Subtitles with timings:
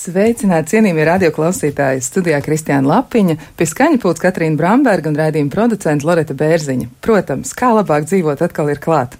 [0.00, 2.00] Sveicināti, cienījamie radioklausītāji!
[2.00, 6.86] Studijā Kristiāna Lapiņa, pie skaņa pūts Katrīna Bramberga un raidījuma producenta Loreta Bērziņa.
[7.04, 9.18] Protams, kā labāk dzīvot atkal ir klāt.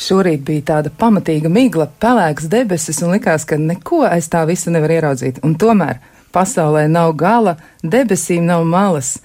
[0.00, 4.94] Šorīt bija tāda pamatīga migla, pelēks debesis un likās, ka neko aiz tā visa nevar
[4.96, 5.42] ieraudzīt.
[5.44, 6.00] Un tomēr
[6.32, 9.18] pasaulē nav gala, debesīm nav malas.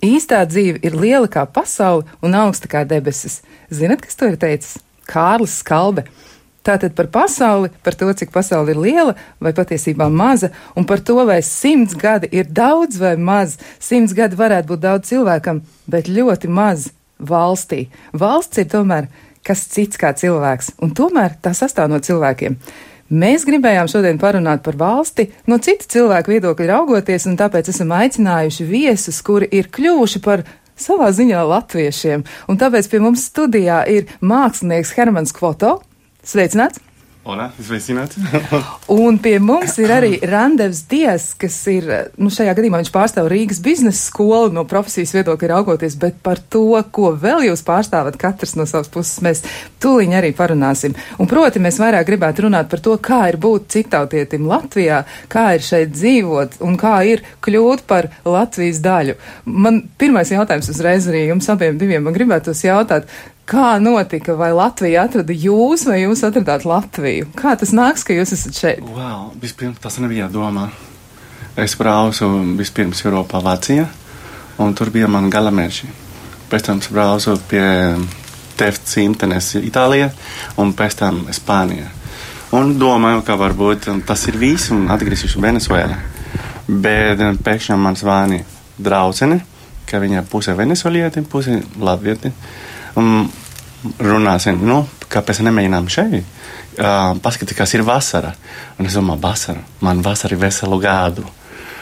[0.00, 3.42] Īstā dzīve ir liela kā pasaule un augsta kā debesis.
[3.68, 4.78] Zinat, kas to ir teicis?
[5.12, 6.08] Kārlis Skalbe.
[6.68, 11.16] Tātad par pasauli, par to, cik pasaule ir liela vai patiesībā maza, un par to,
[11.24, 13.56] vai simts gadi ir daudz vai maz.
[13.80, 17.86] Simts gadi varētu būt daudz cilvēkam, bet ļoti maz valstī.
[18.12, 19.08] Valsts ir tomēr
[19.48, 22.58] kas cits kā cilvēks, un tomēr tā sastāv no cilvēkiem.
[23.08, 28.68] Mēs gribējām šodien parunāt par valsti no citu cilvēku viedokļa raugoties, un tāpēc esam aicinājuši
[28.68, 30.44] viesus, kuri ir kļuvuši par
[30.76, 32.28] savā ziņā latviešiem.
[32.52, 35.78] Un tāpēc pie mums studijā ir mākslinieks Hermans Kvoto,
[36.28, 36.82] Sveicināts!
[37.28, 38.20] Ola, sveicināti!
[38.92, 41.86] un pie mums ir arī Randevs Dies, kas ir,
[42.20, 46.66] nu, šajā gadījumā viņš pārstāv Rīgas biznesa skolu no profesijas viedokļa raugoties, bet par to,
[46.92, 49.40] ko vēl jūs pārstāvat katrs no savas puses, mēs
[49.80, 50.96] tūliņ arī parunāsim.
[51.16, 55.00] Un proti, mēs vairāk gribētu runāt par to, kā ir būt citautietim Latvijā,
[55.32, 59.16] kā ir šeit dzīvot un kā ir kļūt par Latvijas daļu.
[59.48, 63.08] Man pirmais jautājums uzreiz arī jums abiem diviem, man gribētos jautāt,
[63.48, 67.30] Kā notika, vai Latvija atrada jūs, vai jūs atradāt Latviju?
[67.32, 68.82] Kā tas nāks, ka jūs esat šeit?
[68.92, 70.66] Wow, vispirms tas nebija domā.
[71.56, 73.86] Es braucu vispirms Eiropā, Vācijā,
[74.60, 75.88] un tur bija man galamērķi.
[76.52, 77.64] Pēc tam braucu pie
[78.60, 80.12] TF cimtenes Itālijā
[80.60, 81.88] un pēc tam Spānijā.
[82.52, 85.96] Un domāju, ka varbūt tas ir viss un atgriezīšos Venezuelā.
[86.68, 88.44] Bet pēkšņi man zvani
[88.76, 89.40] draudzene,
[89.88, 92.36] ka viņa puse venezuelieti, puse latvieti.
[92.98, 93.28] Un
[94.02, 94.82] runāsim, nu,
[95.12, 96.36] kāpēc nemēģinām šeit?
[96.78, 98.32] Uh, Paskatīt, kas ir vasara.
[98.78, 99.62] Un es domāju, vasara.
[99.84, 101.24] Man vasara ir veselu gadu.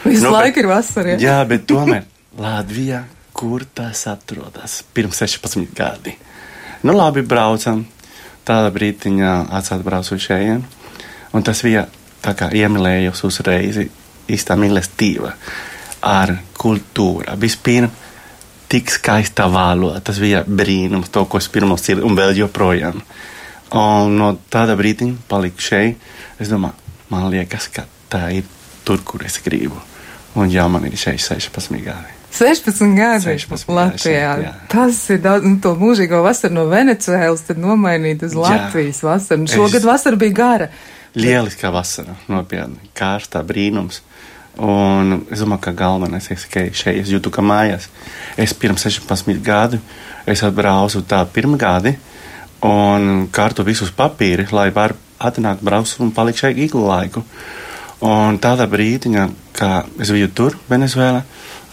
[0.03, 1.13] Visu nu, laiku bet, ir vasara.
[1.15, 1.19] Ja?
[1.21, 3.03] Jā, bet tomēr Latvija,
[3.37, 6.15] kur tas atrodas pirms 16 gadi.
[6.85, 7.85] Nu, labi, braucam.
[8.47, 10.63] Tāda brītiņa atsāt braucu šeit.
[11.35, 11.87] Un tas bija
[12.23, 13.81] tā kā iemīlējos uzreiz
[14.31, 15.33] īstā mīlestība
[16.07, 17.35] ar kultūru.
[17.41, 18.06] Vispirms
[18.67, 20.01] tik skaista valoda.
[20.03, 23.01] Tas bija brīnums, to, ko es pirmo ir un vēl joprojām.
[23.77, 26.03] Un no tāda brīdiņa paliku šeit.
[26.39, 26.75] Es domāju,
[27.11, 28.47] man liekas, ka tā ir
[28.87, 29.79] tur, kur es gribu.
[30.37, 32.13] Un jā, man ir šeit 16 gadi.
[32.37, 34.33] 16 gadi 16 Latvijā.
[34.43, 34.51] Jā.
[34.69, 39.07] Tas ir daudz, nu, to mūžīgo vasaru no Venecijas, tad nomainīt uz Latvijas jā.
[39.09, 39.41] vasaru.
[39.41, 39.87] Un šogad es...
[39.87, 40.69] vasara bija gara.
[41.17, 44.03] Lieliska vasara, nopietni, kārstā brīnums.
[44.57, 47.91] Un es domāju, ka galvenais ir, ka šeit es jūtu, ka mājās.
[48.41, 49.77] Es pirms 16 gadu
[50.25, 51.93] es atbraucu tā pirmā gadi
[52.65, 57.23] un kārtu visus papīrus, lai var atnākt, braukt un palikt šeit ilgu laiku.
[58.07, 61.23] Un tādā brīdiņā, kad es biju tur, Venezuelā,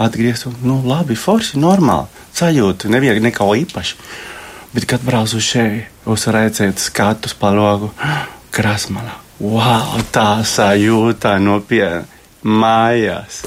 [0.01, 4.01] atgriezos, nu, labi, forši, normāli, sajūta, nevajag neko īpašu.
[4.75, 7.93] Bet, kad braucu šeit, uz redzēt skatus pa logu,
[8.55, 12.14] krasmalā, wow, tā sajūta nopietna
[12.45, 13.45] mājās.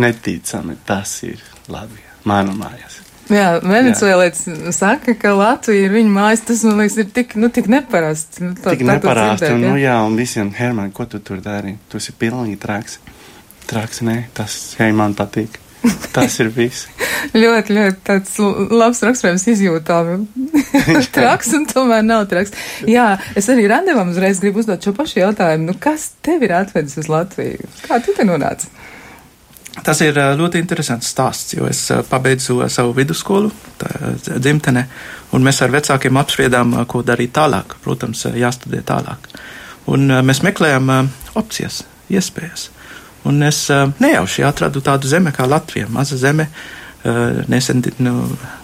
[0.00, 3.02] Neticami tas ir Latvija, mana mājās.
[3.32, 6.42] Jā, venecuēlietis saka, ka Latvija ir viņa mājas.
[6.48, 8.40] Tas, man liekas, ir tik, nu, tik neparasts.
[8.42, 11.76] Nu, tā, tik neparasts, un, nu, jā, un visiem, Herman, ko tu tur dari?
[11.88, 12.98] Tu esi pilnīgi traks.
[13.70, 15.60] Traks, nē, tas, hei, man patīk.
[16.14, 16.86] Tas ir viss.
[17.34, 18.36] ļoti, ļoti tāds
[18.70, 20.26] labs raksturojums izjūtām.
[21.16, 22.54] traks un tomēr nav traks.
[22.88, 25.70] Jā, es arī randevam uzreiz gribu uzdot šo pašu jautājumu.
[25.70, 27.70] Nu, kas tev ir atvedis uz Latviju?
[27.86, 28.70] Kā tu te nonāci?
[29.72, 33.48] Tas ir ļoti interesants stāsts, jo es pabeidzu savu vidusskolu
[34.28, 34.82] dzimtenē,
[35.32, 37.78] un mēs ar vecākiem apspriedām, ko darīt tālāk.
[37.80, 39.30] Protams, jāstudē tālāk.
[39.88, 40.92] Un mēs meklējām
[41.40, 41.82] opcijas,
[42.12, 42.68] iespējas.
[43.28, 46.48] Un es nejauši atradu tādu zemi kā Latvija, maza zeme,
[47.50, 48.12] nesen, nu,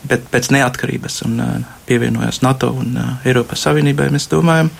[0.06, 1.40] bet pēc neatkarības un
[1.86, 4.10] pievienojās NATO un Eiropas Savienībai.
[4.14, 4.70] Mēs domājam,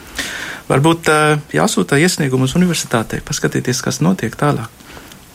[0.68, 1.10] varbūt
[1.54, 4.70] jāsūta iesniegumu uz universitātei, paskatīties, kas notiek tālāk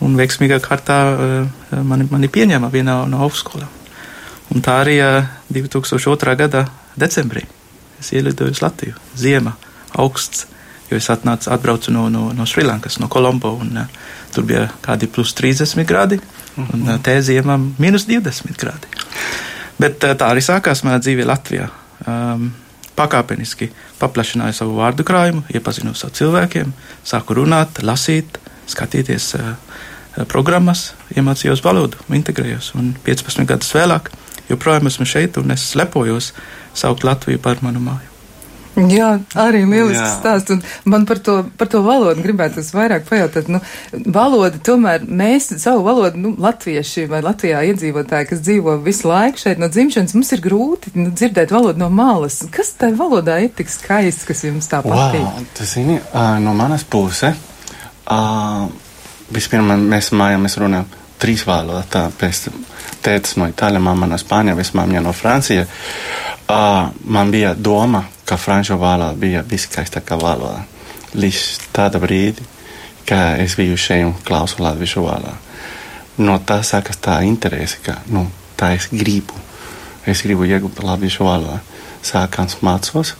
[0.03, 1.00] un veiksmīgā kārtā
[1.71, 3.71] mani, mani pieņēma vienā no augstskolām.
[4.53, 4.97] Un tā arī
[5.53, 6.35] 2002.
[6.39, 6.65] gada
[7.00, 7.45] decembrī
[8.01, 8.97] es ielidoju uz Latviju.
[9.18, 9.56] Ziema,
[9.95, 10.47] augsts,
[10.94, 14.01] jo es atnācu, atbraucu no, no, no Šrilankas, no Kolombo, un uh,
[14.34, 16.19] tur bija kādi plus 30 grādi,
[16.62, 18.92] un uh, te ziemā minus 20 grādi.
[19.81, 21.69] Bet uh, tā arī sākās mana dzīve Latvijā.
[22.07, 22.51] Um,
[22.94, 26.74] pakāpeniski paplašināju savu vārdu krājumu, iepazinos ar cilvēkiem,
[27.07, 28.38] sāku runāt, lasīt,
[28.69, 29.56] skatīties uh,
[30.30, 32.74] programmas, iemācījos valodu, integrējos.
[32.78, 34.13] Un 15 gadus vēlāk
[34.51, 36.34] joprojām esmu šeit un es lepojos
[36.78, 38.12] saukt Latviju par manu māju.
[38.73, 40.53] Jā, arī lielisks stāsts.
[40.55, 43.49] Un man par to, par to valodu gribētu vairāk pajautāt.
[43.51, 43.61] Nu,
[43.93, 49.61] valoda tomēr mēs savu valodu, nu, latvieši vai Latvijā iedzīvotāji, kas dzīvo visu laiku šeit
[49.61, 52.41] no dzimšanas, mums ir grūti nu, dzirdēt valodu no malas.
[52.53, 55.21] Kas tai valodā ir tik skaists, kas jums tā patīk?
[55.21, 57.37] Wow, tas ir uh, no manas puses.
[58.09, 58.65] Uh,
[59.33, 60.89] vispirms mēs mājām runājam
[61.21, 61.91] trīs valodas.
[61.93, 62.49] Tāpēc
[63.05, 65.69] tētis no Itālijas, mamma no Spānijas, vismāmiņa no Francijas.
[66.49, 70.63] Uh, man bija doma, ka franču valoda bija viskaistākā valoda.
[71.13, 72.45] Līdz tāda brīdi,
[73.05, 75.35] kad es biju šeit klausu latviešu valodā.
[76.17, 78.27] No tā sākas tā interese, ka nu,
[78.57, 79.37] tā es gribu.
[80.05, 81.59] Es gribu iegūt latviešu valodu.
[82.03, 83.13] Sākās mācos,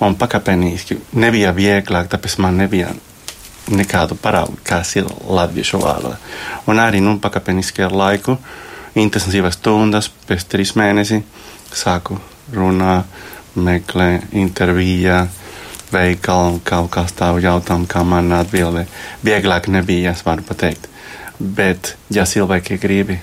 [0.00, 2.92] un pakāpeniski nebija vieglāk, tāpēc man nebija
[3.70, 6.18] nekādu paraugu, kas ir latviešu valoda.
[6.70, 8.36] Un arī nu, pakāpeniski ar laiku,
[8.98, 11.22] intensīvas stundas, pēc trīs mēnešiem
[11.74, 12.18] sāku
[12.54, 13.06] runāt,
[13.56, 15.26] meklēt, intervijā,
[15.92, 18.86] veikalu, kaut kā stāvu jautājumu, kā man atbildē.
[19.24, 20.88] Vieglāk nebija, es varu pateikt.
[21.38, 23.18] Bet, ja cilvēki gribi,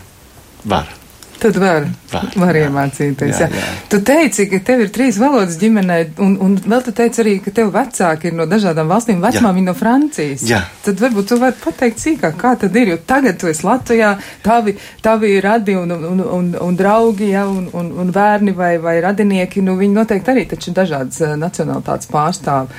[0.66, 0.99] var.
[1.40, 3.38] Tad var, var, var iemācīties.
[3.40, 3.60] Jā, jā.
[3.62, 3.68] Jā.
[3.92, 7.54] Tu teici, ka tev ir trīs valodas ģimenē, un, un vēl tu teici arī, ka
[7.56, 10.44] tev vecāki ir no dažādām valstīm, vecmāmiņa no Francijas.
[10.50, 10.60] Jā.
[10.84, 14.12] Tad varbūt tu vari pateikt sīkāk, kā tad ir, jo tagad tu esi Latvijā,
[14.44, 14.76] tavi,
[15.06, 19.64] tavi radi un, un, un, un draugi, ja, un, un, un bērni vai, vai radinieki,
[19.64, 22.74] nu viņi noteikti arī taču dažādas uh, nacionalitātes pārstāv.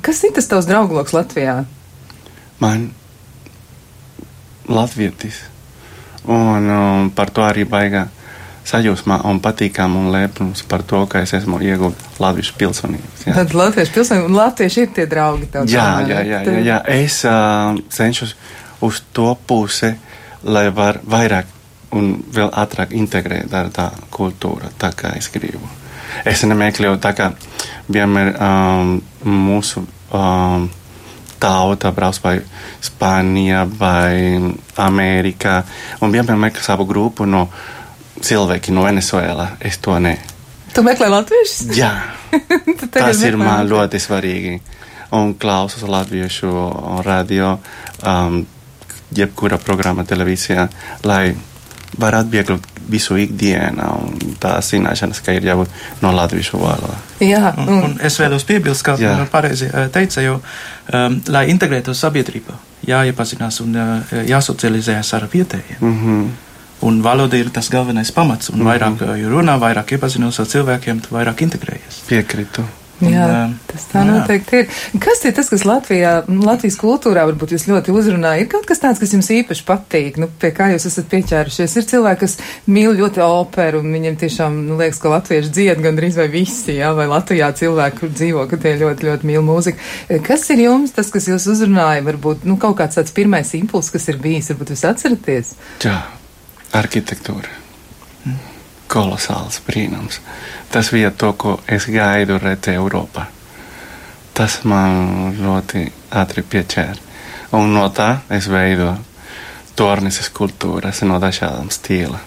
[0.00, 1.58] Kas ir tas tavs draugloks Latvijā?
[2.62, 2.88] Man
[4.64, 5.42] latvietis.
[6.26, 8.06] Un um, par to arī baigā
[8.66, 13.10] sajūsmā un patīkam un lepnums par to, ka es esmu ieguvis latviešu pilsonību.
[13.26, 15.68] Tad latviešu pilsonību un latvieši ir tie draugi tev.
[15.70, 16.78] Jā, jā, jā, jā, jā.
[16.96, 18.34] Es uh, cenšos
[18.86, 19.92] uz to pusi,
[20.42, 21.54] lai var vairāk
[21.96, 25.62] un vēl ātrāk integrēt ar tā kultūra, tā kā es gribu.
[26.26, 27.30] Es nemeklēju tā kā
[27.92, 30.66] vienmēr um, mūsu um,
[31.40, 32.36] tauta brauc vai
[32.84, 34.38] Spānijā vai
[34.82, 35.60] Amerikā
[36.00, 37.46] un vienmēr meklē savu grupu no
[38.22, 39.50] cilvēki no Venezuela.
[39.60, 40.16] Es to ne.
[40.74, 41.76] Tu meklē latviešus?
[41.76, 41.92] Jā.
[42.92, 44.56] Tas ir man ļoti svarīgi.
[45.16, 46.50] Un klausos latviešu
[47.06, 47.54] radio,
[48.02, 48.40] um,
[49.14, 50.66] jebkura programma televīzijā,
[51.06, 51.30] lai
[51.98, 55.72] varētu vieglot visu ikdienu un tā zināšanas, ka ir jābūt
[56.02, 56.98] no latviešu valodā.
[57.24, 59.16] Jā, un, un, un es vēlos piebilst, kā Jā.
[59.32, 60.38] pareizi teica, jo,
[60.94, 62.56] um, lai integrētos sabiedrībā,
[62.86, 65.80] jāiepazinās un uh, jāsocializējas ar vietējiem.
[65.80, 66.34] Mm -hmm.
[66.86, 68.70] Un valoda ir tas galvenais pamats, un mm -hmm.
[68.70, 72.02] vairāk uh, runā, vairāk iepazinos ar cilvēkiem, vairāk integrējies.
[72.08, 72.64] Piekrītu.
[73.04, 74.08] Jā, tas tā jā.
[74.08, 74.76] noteikti ir.
[75.04, 78.40] Kas ir tas, kas Latvijā, Latvijas kultūrā varbūt jūs ļoti uzrunāja?
[78.40, 81.76] Ir kaut kas tāds, kas jums īpaši patīk, nu, pie kā jūs esat pieķērušies?
[81.76, 82.38] Ir cilvēki, kas
[82.72, 86.94] mīl ļoti operu, un viņiem tiešām nu, liekas, ka latvieši dzied gandrīz vai visi, jā,
[86.96, 89.92] vai Latvijā cilvēki, kur dzīvo, ka tie ļoti, ļoti mīl mūziku.
[90.24, 92.04] Kas ir jums tas, kas jūs uzrunāja?
[92.08, 95.56] Varbūt, nu, kaut kāds tāds pirmais impuls, kas ir bijis, varbūt jūs atceraties?
[95.84, 96.00] Jā,
[96.80, 97.64] arhitektūra.
[98.24, 98.55] Hmm.
[98.92, 100.20] Kolosāls brīnums
[100.70, 103.26] tas bija to, ko es gaidu redzēt Eiropā.
[104.36, 106.98] Tas man ļoti ātri pieķēra.
[107.56, 108.96] Un no tā es veidoju
[109.76, 112.20] tornises kultūras no dažādām stīla.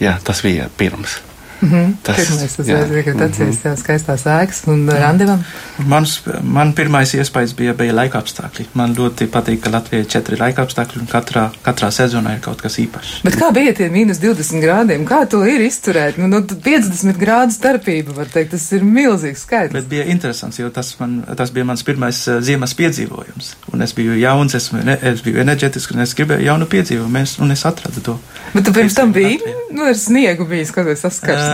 [0.00, 1.20] Jā, tas bija pirms.
[1.64, 1.92] Mm -hmm.
[2.02, 4.98] Tas ir uzreiz, kad atceries tev skaistās ēkas un jā.
[5.00, 5.44] randivam.
[5.78, 8.66] Mans, man pirmais iespējas bija, bija laika apstākļi.
[8.74, 12.60] Man ļoti patīk, ka Latvijai ir četri laika apstākļi un katrā, katrā sezonā ir kaut
[12.62, 13.22] kas īpašs.
[13.24, 15.06] Bet kā bija tie mīnus 20 grādiem?
[15.08, 16.18] Kā to ir izturēt?
[16.18, 19.72] Nu, nu 50 grādu starpība, var teikt, tas ir milzīgs skaits.
[19.72, 23.54] Bet bija interesants, jo tas, man, tas bija mans pirmais uh, ziemas piedzīvojums.
[23.72, 27.50] Un es biju jauns, es, ne, es biju enerģetisks un es gribēju jaunu piedzīvojumu, un
[27.56, 28.18] es atradu to.
[28.52, 29.40] Bet tu pirms tam biji,
[29.72, 31.53] nu, ar sniegu bijis, kad es saskars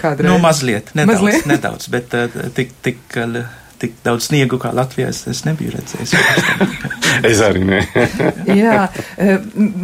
[0.00, 0.28] kādreiz?
[0.28, 1.48] Nu, mazliet, nedaudz, mazliet?
[1.50, 2.14] nedaudz bet
[2.58, 3.02] tik, tik,
[3.82, 6.14] tik daudz sniegu kā Latvijā es, es nebiju redzējis.
[7.30, 7.80] es arī ne.
[8.62, 8.86] Jā,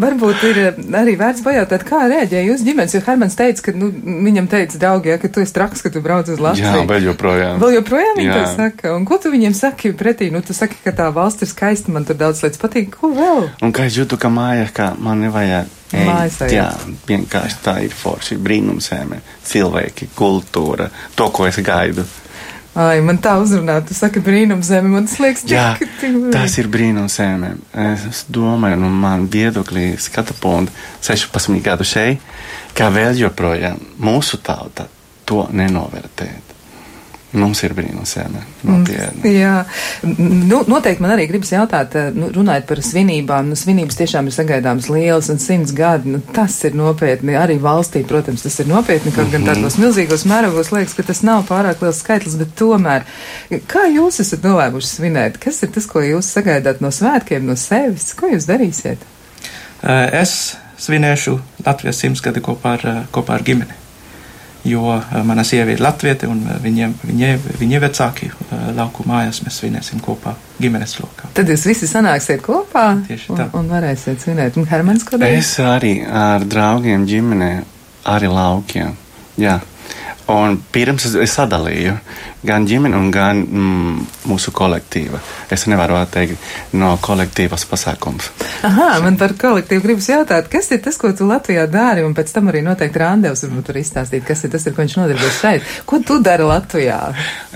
[0.02, 0.60] varbūt ir
[0.98, 3.90] arī vērts pajautāt, kā rēģēja jūs ģimenes, jo Hermans teica, ka, nu,
[4.26, 6.68] viņam teica draugi, ja, ka tu esi traks, ka tu brauc uz Latviju.
[6.68, 7.62] Jā, vēl joprojām.
[7.62, 8.94] Vēl joprojām viņi to saka.
[8.96, 10.30] Un ko tu viņiem saki pretī?
[10.34, 12.94] Nu, tu saki, ka tā valsts ir skaista, man tur daudz lietas patīk.
[12.98, 13.50] Ko vēl?
[13.64, 16.66] Un kā es jūtu, ka mājās, ka man nevajag Eit, jā,
[17.08, 22.04] vienkārši tā ir forši brīnumsēme, cilvēki, kultūra, to, ko es gaidu.
[22.78, 25.96] Ai, man tā uzrunā, tu saki brīnumzeme, man tas liekas, jā, tik,
[26.30, 27.56] tas ir brīnumzeme.
[27.74, 32.22] Es domāju, nu man viedoklī skata punktu 16 gadu šeit,
[32.78, 34.86] kā vēl joprojām mūsu tauta
[35.26, 36.47] to nenovērtēt.
[37.36, 38.40] Mums ir brīnumsēne.
[38.64, 39.32] Nopietni.
[39.36, 39.58] Jā,
[40.16, 43.50] nu, noteikti man arī gribas jautāt, eh, nu, runājot par svinībām.
[43.52, 46.14] Nu, svinības tiešām ir sagaidāmas lielas un simts gadi.
[46.14, 47.34] Nu, tas ir nopietni.
[47.36, 49.12] Arī valstī, protams, tas ir nopietni.
[49.12, 53.04] Kaut gan tādos milzīgos mērogos liekas, ka tas nav pārāk liels skaitlis, bet tomēr.
[53.68, 55.36] Kā jūs esat nolēmuši svinēt?
[55.42, 58.14] Kas ir tas, ko jūs sagaidāt no svētkiem, no sevis?
[58.16, 59.04] Ko jūs darīsiet?
[59.84, 63.87] Es svinēšu Latvijas simtsgadi kopā ar, kopā ar ģimeni
[64.68, 69.40] jo eh, mana sieva ir latviete un eh, viņiem, viņie, viņa vecāki eh, lauku mājās
[69.44, 71.30] mēs svinēsim kopā ģimenes lokā.
[71.36, 73.48] Tad jūs visi sanāksiet kopā Tieši tā.
[73.52, 74.58] un, un varēsiet svinēt.
[74.60, 75.40] Un Hermans, darīs?
[75.40, 77.52] Es arī ar draugiem ģimenē,
[78.14, 78.94] arī laukiem.
[79.38, 79.58] Jā.
[80.28, 81.94] Un pirms es, es sadalīju
[82.44, 85.16] gan ģimeni, gan mm, mūsu kolektīvu.
[85.54, 88.28] Es nevaru atteikt no kolektīvas pasākums.
[88.68, 92.34] Aha, man par kolektīvu gribas jautāt, kas ir tas, ko tu Latvijā dari, un pēc
[92.36, 95.70] tam arī noteikti Randevs varbūt tur izstāstīt, kas ir tas, ar ko viņš nodarbojas šeit.
[95.88, 96.98] Ko tu dari Latvijā?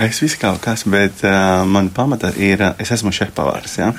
[0.09, 3.91] Es visu kaut kas, bet uh, man pamata ir, uh, es esmu šefpavārs, jā.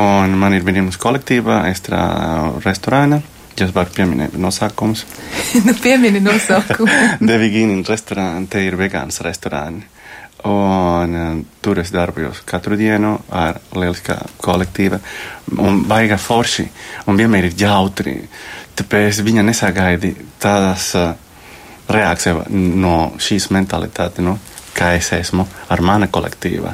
[0.00, 3.20] Un man ir brīnums kolektīvā, es strādāju restorānā.
[3.60, 5.02] Ja es varu pieminēt nosaukumus.
[5.66, 6.92] nu, piemini nosaukumu.
[7.30, 9.84] Devigīni restorāni, te ir vegāns restorāni.
[10.48, 14.96] Un uh, tur es darbojos katru dienu ar lieliskā kolektīva
[15.60, 16.64] un baigā forši.
[17.12, 18.16] Un vienmēr ir jautri.
[18.80, 21.12] Tāpēc viņa nesagaidi tādas uh,
[21.92, 24.38] reakcijas no šīs mentalitātes, nu,
[24.72, 26.72] kā es esmu ar mana kolektīva.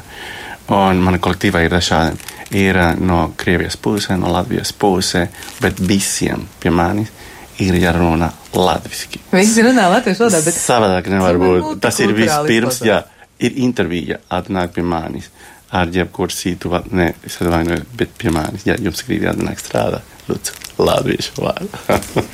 [0.76, 2.35] Un mana kolektīva ir dažādi.
[2.54, 5.28] Ir uh, no Krievijas puses, no Latvijas puses,
[5.60, 7.10] bet visiem pie manis
[7.58, 9.20] ir jārunā latviešu.
[9.32, 11.80] Visi runā latviešu valodā, bet Savādāk nevar būt.
[11.82, 13.00] Tas ir vispirms, jā,
[13.42, 15.30] ir intervija, atnāk pie manis
[15.70, 20.54] ar jebkuru va- ne, es atvainojos, bet pie manis, ja jums grib atnāk strādāt, lūdzu,
[20.78, 21.68] latviešu vārdu.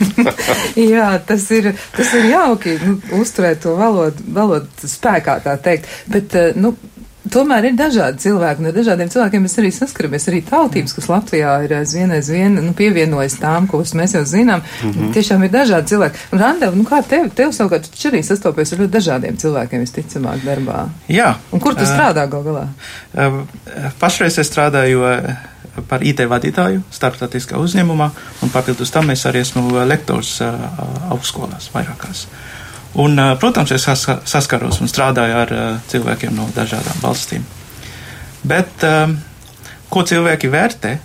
[0.93, 5.89] Jā, tas ir, tas ir jauki nu, uzturēt to valodu, valodu spēkā, tā teikt.
[6.13, 6.75] Bet, eh, nu,
[7.33, 10.27] Tomēr ir dažādi cilvēki, ar dažādiem cilvēkiem mēs arī saskaramies.
[10.29, 14.61] Arī tautības, kas Latvijā ir aizvien, aizvien nu, pievienojas tām, kuras mēs jau zinām.
[14.83, 15.13] Mm -hmm.
[15.17, 16.19] Tiešām ir dažādi cilvēki.
[16.33, 20.45] Un Randev, nu kā tev, tev savukārt tu arī sastopies ar ļoti dažādiem cilvēkiem visticamāk
[20.45, 20.89] darbā.
[21.09, 21.35] Jā.
[21.53, 22.67] Un kur tu strādā gal galā?
[23.17, 23.45] ā,
[23.99, 25.01] Pašreiz es strādāju
[25.89, 28.11] par IT vadītāju starptautiskā uzņēmumā,
[28.43, 30.53] un papildus tam es arī esmu lektors ā,
[31.11, 32.27] augstskolās vairākās.
[32.95, 35.53] Un, protams, es saska- saskaros un strādāju ar
[35.89, 37.45] cilvēkiem no dažādām valstīm.
[38.45, 38.85] Bet
[39.89, 40.99] ko cilvēki vērtē,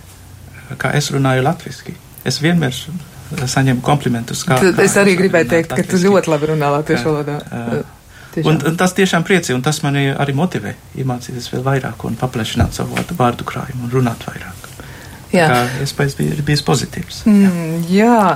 [0.76, 1.94] kā es runāju latviski?
[2.28, 2.74] Es vienmēr
[3.48, 4.44] saņemu komplimentus.
[4.44, 6.08] Kā, kā es arī es gribēju teikt, ka tu latviski.
[6.08, 7.38] ļoti labi runā latviešu valodā.
[8.44, 12.76] Un, un tas tiešām priecē, un tas mani arī motivē iemācīties vēl vairāk un paplašināt
[12.76, 14.57] savu vārdu krājumu un runāt vairāk.
[15.34, 15.46] Jā.
[15.84, 17.18] Iespējas bija, bijis pozitīvs.
[17.28, 18.32] Mm, jā,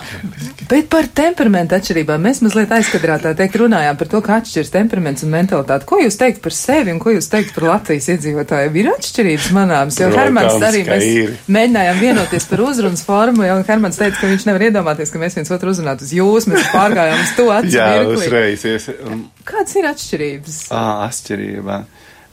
[0.68, 5.24] bet par temperamentu atšķirībām mēs mazliet aizkadrā tā teikt runājām par to, kā atšķiras temperaments
[5.24, 5.86] un mentalitāte.
[5.88, 8.76] Ko jūs teikt par sevi un ko jūs teikt par Latvijas iedzīvotājiem?
[8.82, 11.34] Ir atšķirības manāms, jo Hermans arī mēs ir.
[11.56, 15.52] mēģinājām vienoties par uzrunas formu, jo Hermans teica, ka viņš nevar iedomāties, ka mēs viens
[15.56, 19.18] otru uzrunātu uz jūs, mēs pārgājām uz to Jā, atšķirību.
[19.48, 20.60] Kādas ir atšķirības?
[20.76, 21.80] ā, atšķirība.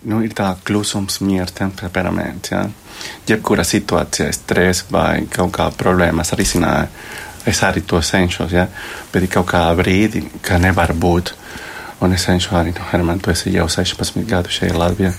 [0.09, 2.51] Nu, ir tā klusums, mieru temperaments.
[2.53, 2.65] Ja?
[3.29, 6.89] Jebkurā situācijā, stress vai kaut kā problēmas risināju.
[7.47, 8.67] Es arī to cenšos, ja?
[9.13, 11.33] bet ir kaut kā brīdi, ka nevar būt.
[12.03, 15.13] Un es cenšos arī, nu, Herman, tu esi jau 16 gadu šeit Latvijā.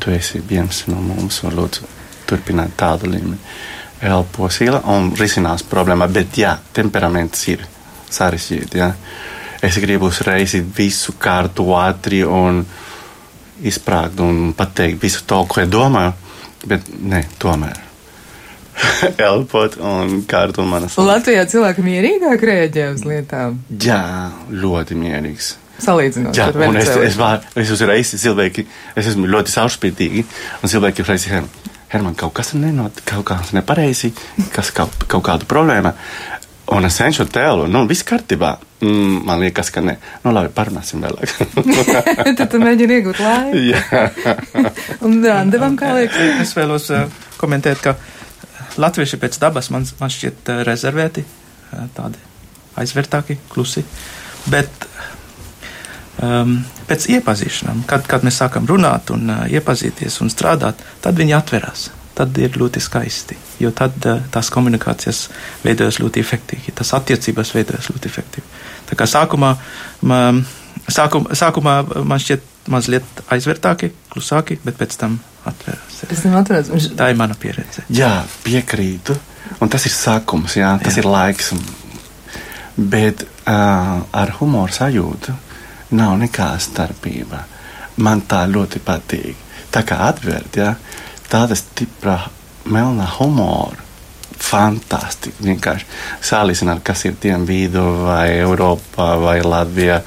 [0.00, 1.86] Tu esi viens no mums, un lūdzu,
[2.28, 3.38] turpināt tādu līmeni.
[4.00, 7.66] Elpo sila un risinās problēma, bet jā, temperaments ir
[8.10, 8.80] sarežģīti.
[8.80, 8.92] Ja?
[9.62, 12.62] Es gribu uzreiz visu kārtu ātri un
[13.66, 16.14] izprākt un pateikt visu to, ko es domāju,
[16.68, 17.78] bet ne, tomēr.
[19.28, 20.96] Elpot un kārtu manas.
[21.00, 24.02] Latvijā cilvēki mierīgāk rēģē uz lietām, Jā,
[24.52, 25.54] ļoti mierīgs.
[25.80, 28.66] salīdzinot Jā, ar un es, es, var, es uzreiz cilvēki,
[29.00, 30.24] es esmu ļoti saušpītīgi,
[30.60, 31.44] un cilvēki uzreiz ir,
[31.90, 34.12] Herman, kaut kas nenot, kaut kas nepareizi,
[34.54, 35.96] kas kaut, kaut kāda problēma.
[36.70, 38.52] Un es cenšos tēlu, nu, viss kārtībā.
[38.84, 39.96] Mm, man liekas, ka ne.
[40.22, 41.34] Nu, labi, parunāsim vēlāk.
[42.38, 43.64] Tad tu mēģini iegūt laiku.
[43.66, 44.06] Jā.
[45.06, 46.40] Un Randevam kā liekas?
[46.46, 47.10] Es vēlos uh,
[47.42, 47.96] komentēt, ka
[48.80, 51.26] latvieši pēc dabas man, man šķiet uh, rezervēti,
[51.96, 52.22] tādi
[52.80, 53.84] aizvērtāki, klusi.
[54.50, 54.86] Bet
[56.22, 61.36] um, pēc iepazīšanām, kad, kad mēs sākam runāt un uh, iepazīties un strādāt, tad viņi
[61.36, 61.90] atverās.
[62.20, 65.22] Tad ir ļoti skaisti, jo tad uh, tās komunikācijas
[65.64, 68.46] veidojas ļoti efektīvi, tas attiecības veidojas ļoti efektīvi.
[68.90, 69.54] Tā kā sākumā,
[70.10, 70.42] man,
[70.92, 75.16] sākum, sākumā man šķiet mazliet aizvērtāki, klusāki, bet pēc tam
[75.48, 76.02] atverās.
[76.10, 76.68] Es tam atceros.
[76.74, 77.86] un š- Tā ir mana pieredze.
[77.88, 78.12] Jā,
[78.44, 79.16] piekrītu.
[79.64, 81.00] Un tas ir sākums, jā, tas Jā.
[81.00, 81.06] jā.
[81.06, 81.54] ir laiks.
[82.76, 85.34] Bet uh, ar humoru sajūtu
[85.96, 87.44] nav nekāda starpība.
[88.00, 89.36] man tā ļoti patīk.
[89.70, 90.74] Tā kā atvērt, ja,
[91.30, 92.18] tāda stipra
[92.70, 93.86] melnā humora.
[94.40, 95.44] Fantastiski.
[95.44, 95.86] Vienkārši
[96.24, 100.00] salīdzināt, kas ir tiem vidū, vai Eiropā, vai Latvijā.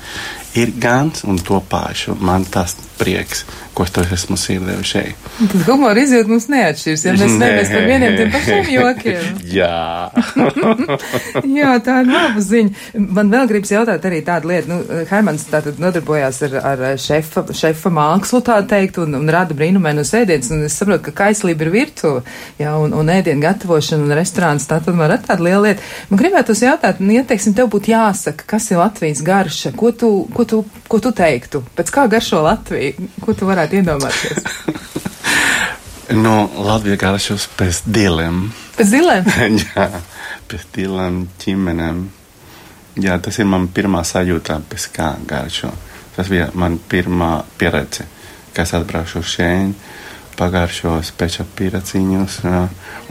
[0.59, 2.17] Ir gan un to pašu.
[2.21, 5.27] Man tas prieks ko es esmu sīdējuši šeit.
[5.39, 9.39] Tad humora izjūta mums neatšķirs, ja mēs nevis par vieniem tiem pašiem jokiem.
[9.57, 10.11] Jā.
[11.57, 12.83] Jā, tā ir laba ziņa.
[13.17, 17.93] Man vēl gribas jautāt arī tādu lietu, nu, Hermans tātad nodarbojās ar, ar šefa, šefa
[17.93, 22.23] mākslu, tā teikt, un, un rada brīnumainus ēdienas, un es saprotu, ka kaislība ir virtuve,
[22.61, 25.89] jā, un, un ēdienu gatavošana un restorāns, tā tad var tāda liela lieta.
[26.11, 30.13] Man gribētu jautāt, nu, ja, teiksim, tev būtu jāsaka, kas ir Latvijas garša, ko tu,
[30.35, 31.63] ko tu, ko tu teiktu?
[31.77, 33.09] Pēc kā garšo Latviju?
[33.23, 34.43] Ko tu varētu iedomāties?
[36.23, 36.33] nu,
[36.65, 38.45] Latvija garšos pēc dilēm.
[38.77, 39.31] Pēc dilēm?
[39.63, 39.87] Jā,
[40.51, 42.03] pēc dilēm ģimenēm.
[43.03, 45.71] Jā, tas ir man pirmā sajūta, pēc kā garšo.
[46.13, 48.05] Tas bija man pirmā pieredze,
[48.53, 49.89] kad atbraucu šeit,
[50.39, 52.39] pagaršos peča piraciņus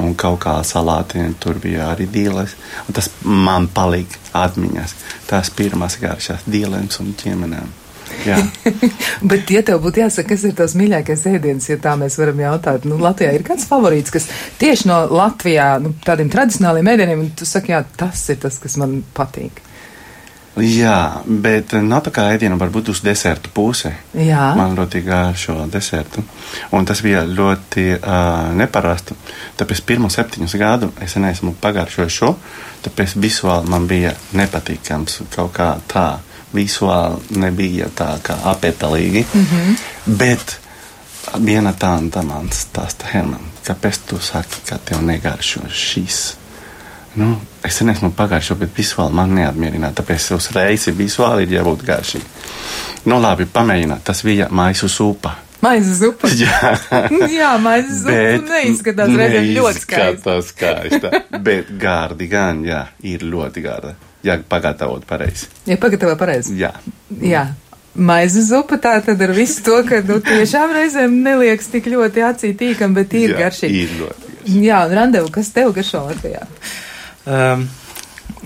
[0.03, 2.57] un kaut kā salātiņi, tur bija arī dīles.
[2.87, 4.97] Un tas man palika atmiņas.
[5.31, 7.79] Tās pirmās garšas dīlēms un ķiemenēm.
[9.31, 12.87] Bet, ja tev būtu jāsaka, kas ir tās mīļākais ēdiens, ja tā mēs varam jautāt,
[12.89, 14.29] nu, Latvijā ir kāds favorīts, kas
[14.61, 18.77] tieši no Latvijā, nu, tādiem tradicionāliem ēdieniem, un tu saki, jā, tas ir tas, kas
[18.81, 19.63] man patīk.
[20.61, 23.89] Jā, bet nav tā kā ēdienu varbūt uz desertu puse.
[24.13, 24.51] Jā.
[24.59, 26.25] Man ļoti gāja desertu.
[26.77, 29.17] Un tas bija ļoti uh, neparastu.
[29.57, 32.35] Tāpēc pirmo septiņus gadu es neesmu pagaršojis šo,
[32.85, 36.07] tāpēc visuāli man bija nepatīkams kaut kā tā
[36.53, 39.25] visuāli nebija tā kā apetalīgi.
[39.33, 39.77] Mm -hmm.
[40.19, 40.59] Bet
[41.39, 46.42] viena tāda man stāsta, Herman, kāpēc tu saki, ka tev negaršo šis?
[47.21, 47.35] Nu,
[47.67, 49.99] es neesmu pagājušo, bet visuāli man neapmierināja.
[50.01, 52.29] Tāpēc uzreiz visuāli ir jābūt garšīgi.
[53.11, 54.05] Nu, labi, pamēģināt.
[54.07, 55.37] Tas bija maisu supa.
[55.63, 56.27] Maizes zupa.
[56.43, 56.73] Jā,
[57.31, 60.39] Jā maizes zupa neizskatās reizēm ļoti skaista.
[60.47, 61.21] skaista.
[61.39, 63.93] bet gārdi gan, jā, ir ļoti gārda
[64.23, 65.47] ja pagatavot pareizi.
[65.67, 66.57] Ja pagatavo pareizi.
[66.61, 66.73] Jā.
[67.21, 67.47] Jā.
[67.95, 72.55] Maizes zupa tā tad ar visu to, ka nu, tiešām reizēm neliekas tik ļoti acī
[72.57, 73.83] tīkam, bet ir garšīgi.
[73.83, 74.63] Ir ļoti garšīgi.
[74.65, 76.47] Jā, un randevu, kas tev garšo Latvijā?
[77.27, 77.67] Um,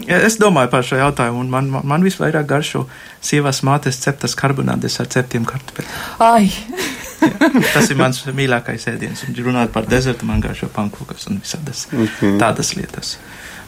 [0.06, 2.84] es domāju par šo jautājumu, un man, man, man visvairāk garšo
[3.24, 5.94] sievas mātes ceptas karbonādes ar ceptiem kartupeļiem.
[6.24, 6.50] Ai!
[7.72, 12.36] Tas ir mans mīļākais ēdiens, un runāt par dezertu man garšo pankūkas un visādas okay.
[12.40, 13.16] tādas lietas.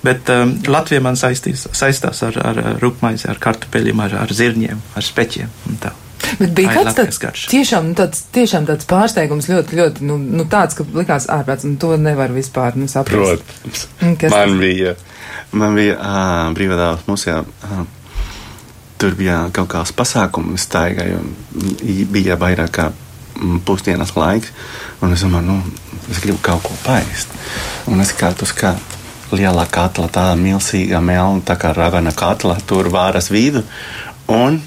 [0.05, 5.07] Bet um, Latvija man saistīs, saistās ar, ar rupmaizi, ar kartupeļiem, ar, ar zirņiem, ar
[5.07, 5.95] speķiem un tā.
[6.41, 7.45] Bet bija kāds tāds garš.
[7.53, 11.77] tiešām, nu, tāds, tiešām tāds pārsteigums ļoti, ļoti, nu, nu tāds, ka likās ārprāts, un
[11.81, 13.45] to nevar vispār, nu, saprast.
[13.45, 13.87] Protams.
[14.21, 14.59] Kas man tas?
[14.63, 14.95] bija,
[15.53, 16.19] man bija, ā,
[16.59, 17.43] brīvadāvas musejā,
[18.99, 21.35] tur bija kaut kāds pasākums staigai, un
[22.13, 22.91] bija vairāk kā
[23.65, 24.51] pusdienas laiks,
[25.03, 25.59] un es domāju, nu,
[26.11, 27.31] es gribu kaut ko paist.
[27.89, 28.99] Un es kā tu skatu
[29.37, 33.63] lielā katla, tā milzīga melna, tā kā ravena katla, tur vāras vidu.
[34.33, 34.61] Un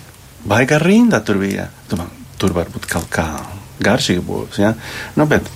[0.47, 1.67] baigā rinda tur bija.
[1.91, 2.08] Domā,
[2.41, 3.27] tur varbūt kaut kā
[3.84, 4.62] garšīgi būs.
[4.62, 4.73] Ja?
[5.17, 5.47] Nu, bet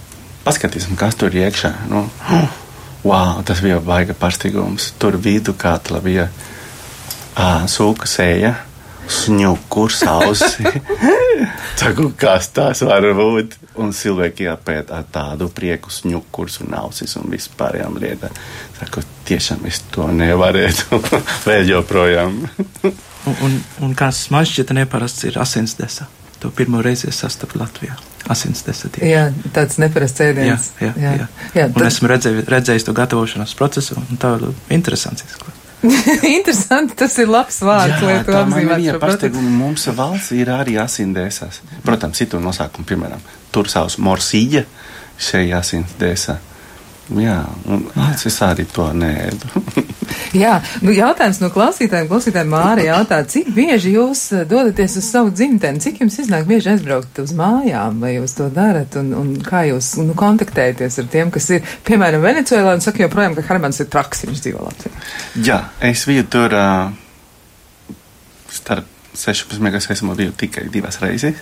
[0.45, 1.74] paskatīsim, kas tur iekšā.
[1.91, 2.06] Nu,
[3.06, 4.93] wow, tas bija baiga pārsteigums.
[5.02, 8.56] Tur vidu katla bija uh, sūka sēja
[9.12, 10.65] sņukurs ausi.
[11.78, 13.58] Saku, kas tas var būt?
[13.82, 18.38] Un cilvēki jāpēt ar tādu prieku sņukurs un ausis un vispārējām lietām.
[18.80, 21.02] Saku, tiešām es to nevarētu
[21.48, 22.41] vēl joprojām.
[23.25, 23.57] Un, un,
[23.88, 26.07] un kas man šķiet neparasts ir asinsdesa.
[26.43, 27.95] To pirmo reizi es sastapu Latvijā.
[28.29, 29.09] Asinsdesa tieši.
[29.09, 30.71] Jā, tāds neparasts ēdiens.
[30.81, 31.13] Jā, jā, jā.
[31.21, 31.27] jā.
[31.55, 31.81] jā tad...
[31.81, 35.61] Un esmu redzējis, redzējis to gatavošanas procesu, un tā ir interesants izklāsts.
[36.38, 38.97] Interesanti, tas ir labs vārds, Jā, lai to apzīmētu.
[39.01, 41.61] Pārsteigumu mums valsts ir arī asindēsas.
[41.85, 43.21] Protams, citu nosaukumu, piemēram,
[43.53, 44.65] tur savs morsīģa,
[45.27, 46.39] šeit asindēsa.
[47.21, 47.38] Jā,
[47.69, 47.85] un
[48.15, 49.65] es arī to nēdu.
[50.43, 52.10] Jā, nu jautājums no klausītājiem.
[52.10, 55.82] Klausītājiem Māri jautā, cik bieži jūs eh, dodaties uz savu dzimteni?
[55.84, 58.98] Cik jums iznāk bieži aizbraukt uz mājām, vai jūs to darat?
[59.00, 63.38] Un, un kā jūs nu, kontaktējaties ar tiem, kas ir, piemēram, Venecuēlā un saka joprojām,
[63.38, 65.06] ka Hermans ir traks, viņš dzīvo Latvijā?
[65.48, 66.91] Jā, es biju tur uh,
[68.52, 71.39] starp 16 gadus, esmu biju tikai divas reizes.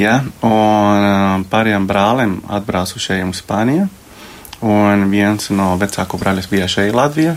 [0.00, 3.90] Jā, un uh, pārējām brālēm atbraucu šeit uz Spāniju
[4.60, 7.36] un viens no vecāku brāļiem bija šeit Latvijā.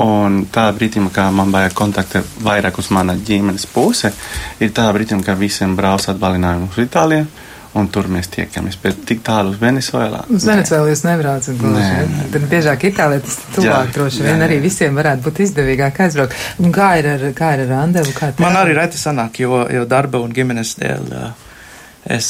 [0.00, 4.12] Un tā brīdī, kad man vajag kontakti vairāk uz mana ģimenes puse,
[4.60, 7.26] ir tā brīdī, kad visiem brālis atbalinājumu uz Itāliju.
[7.72, 8.74] Un tur mēs tiekamies.
[8.82, 10.18] Bet tik tālu uz Venezuelā.
[10.28, 11.62] Uz Venezuelu jūs nebraucat.
[12.34, 16.36] Tad biežāk Itālijā tas tuvāk droši vien arī visiem varētu būt izdevīgāk aizbraukt.
[16.60, 18.12] Un kā ir ar, kā ir ar randevu?
[18.44, 21.16] Man arī reti sanāk, jo, jo darba un ģimenes dēļ.
[22.12, 22.28] Es,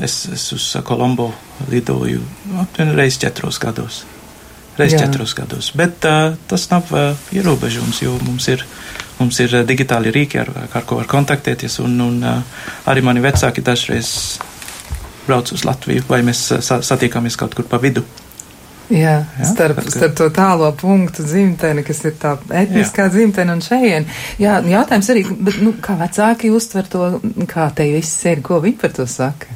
[0.00, 1.28] es, es uz Kolombo
[1.68, 2.24] lidoju
[2.64, 4.04] aptuveni reiz četros gados.
[4.78, 5.02] Reiz Jā.
[5.04, 5.72] četros gados.
[5.76, 8.64] Bet uh, tas nav uh, ierobežums, jo mums ir,
[9.18, 11.76] mums ir uh, digitāli rīki, ar, ar ko var kontaktēties.
[11.84, 14.14] Un, un uh, arī mani vecāki dažreiz
[15.26, 18.06] brauc uz Latviju, vai mēs uh, sa satiekamies kaut kur pa vidu.
[18.92, 23.62] Jā, Jā, starp, ka- starp to tālo punktu dzimteni, kas ir tā etniskā dzimtene un
[23.64, 24.10] šeit.
[24.42, 27.06] Jā, jautājums arī, bet, nu, kā vecāki uztver to,
[27.48, 29.46] kā te viss ir, ko viņi par to saka?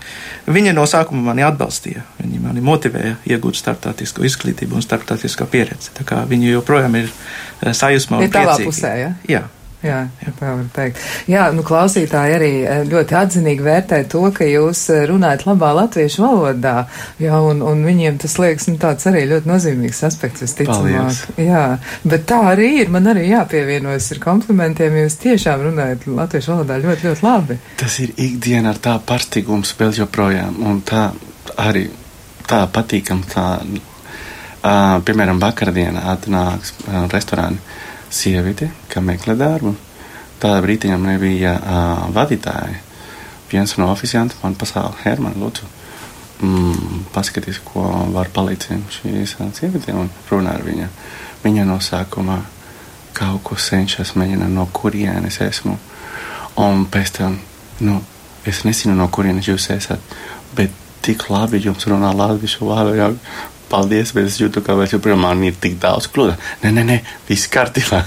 [0.46, 2.04] Viņa no sākuma mani atbalstīja.
[2.22, 5.92] Viņa mani motivēja iegūt starptautisko izglītību un starptautisko pieredzi.
[5.98, 8.70] Tā kā viņi joprojām ir eh, sajūsmā un Ir priecīgi.
[8.70, 9.12] pusē, ja?
[9.28, 9.42] Jā.
[9.84, 11.00] Jā, ja tā var teikt.
[11.28, 16.22] Jā, nu klausītāji arī eh, ļoti atzinīgi vērtē to, ka jūs eh, runājat labā latviešu
[16.24, 16.76] valodā,
[17.20, 21.20] jā, un, un viņiem tas liekas, nu tāds arī ļoti nozīmīgs aspekts, visticamāk.
[21.44, 21.64] Jā,
[22.08, 27.10] bet tā arī ir, man arī jāpievienojas ar komplimentiem, jūs tiešām runājat latviešu valodā ļoti,
[27.10, 27.60] ļoti labi.
[27.82, 31.10] Tas ir ikdiena ar tā pārstīgums vēl joprojām, un tā
[31.60, 31.84] arī
[32.48, 37.60] tā patīkam, tā, uh, piemēram, vakardienā atnāks uh, restorāni
[38.10, 39.74] sieviete, kā meklē darbu.
[40.40, 42.82] Tādā brīdī viņam nebija uh, vadītāja.
[43.50, 45.68] Viens no oficiantiem man pasāla, Herman, lūdzu,
[46.42, 50.88] mm, paskaties, ko var palīdzēt šīs sievietēm un runā ar viņu.
[51.44, 52.40] Viņa no sākuma
[53.16, 55.76] kaut ko cenšas mēģināt, no kurienes esmu.
[56.60, 57.38] Un pēc tam,
[57.84, 58.00] nu,
[58.48, 60.16] es nezinu, no kurienes jūs esat,
[60.56, 60.74] bet
[61.06, 63.12] tik labi jums runā latviešu valodā.
[63.66, 66.36] Paldies, bet es jūtu, ka vēl joprojām man ir tik daudz kļūda.
[66.62, 67.98] Nē, nē, nē, viss kārtībā.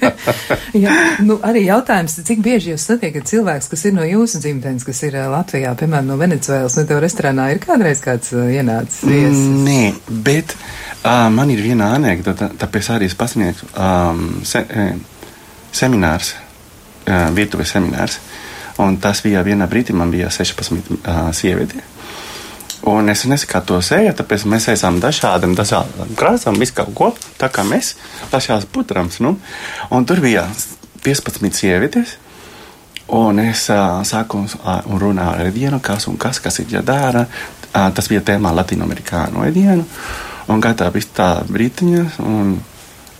[0.84, 0.94] Jā,
[1.26, 5.18] nu arī jautājums, cik bieži jūs satiekat cilvēks, kas ir no jūsu dzimtenes, kas ir
[5.32, 9.42] Latvijā, piemēram, no Venecuēlas, un tev restorānā ir kādreiz kāds ienācis viesis?
[9.66, 9.82] Nē,
[10.24, 14.94] bet uh, man ir viena anekdote, tāpēc arī es pasniegšu um, se, eh,
[15.76, 16.32] seminārs,
[17.04, 18.16] uh, virtuves seminārs.
[18.80, 21.84] Un tas bija vienā brīdī, man bija 16 uh, sievieti.
[22.86, 27.08] Un es nezinu, kā to sēja, tāpēc mēs esam dažādiem, dažādiem krāsām, visu kaut ko,
[27.40, 27.96] tā kā mēs,
[28.30, 29.34] dažās putrams, nu.
[29.90, 30.44] Un tur bija
[31.02, 32.14] 15 sievietes,
[33.18, 37.26] un es uh, sāku uh, un runāju ar vienu, kas un kas, kas ir jādara.
[37.72, 39.82] Uh, tas bija tēmā latinoamerikānu ēdienu,
[40.48, 40.62] un
[40.94, 42.56] viss tā brītiņa, un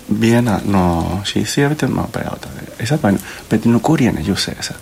[0.09, 3.19] viena no šīs sievietes man pajautāja, es atvainu,
[3.51, 4.79] bet no kuriene jūs esat?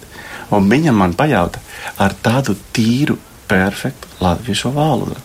[0.52, 1.60] Un viņa man pajautā
[1.98, 3.16] ar tādu tīru,
[3.48, 5.16] perfektu latviešu valodu.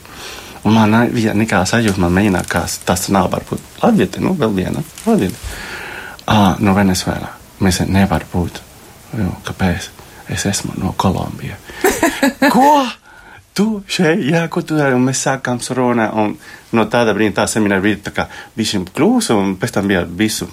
[0.67, 4.83] Un man bija nekā sajūta, man mēģināja, ka tas nav varbūt latvieti, nu, vēl viena
[5.05, 5.35] latvieti.
[6.29, 7.31] Ah, no Venezuela.
[7.63, 8.59] Mēs nevar būt.
[9.17, 9.89] Jo, kāpēc?
[10.29, 11.57] Es esmu no Kolumbijas.
[12.53, 12.85] Ko?
[13.57, 14.95] Tu šeit, jā, ko tu dari?
[14.95, 16.35] Un mēs sākām runāt, un
[16.71, 20.47] no tāda brīža tā semināra bija tā kā visiem klūsa, un pēc tam bija visu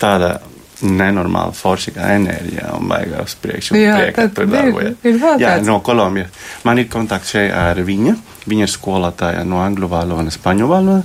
[0.00, 0.40] tāda
[0.82, 3.76] nenormāla foršīga enerģija un baigā uz priekšu.
[3.78, 3.96] Jā,
[4.34, 6.28] tur ir- ir Jā, no Kolumbijas.
[6.64, 8.16] Man ir kontakts šeit ar viņa.
[8.46, 11.04] Viņa ir skolotāja no angļu valodas un spāņu valodas.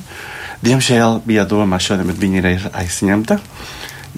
[0.63, 3.39] Diemžēl bija doma šodien, bet viņa ir aizņemta.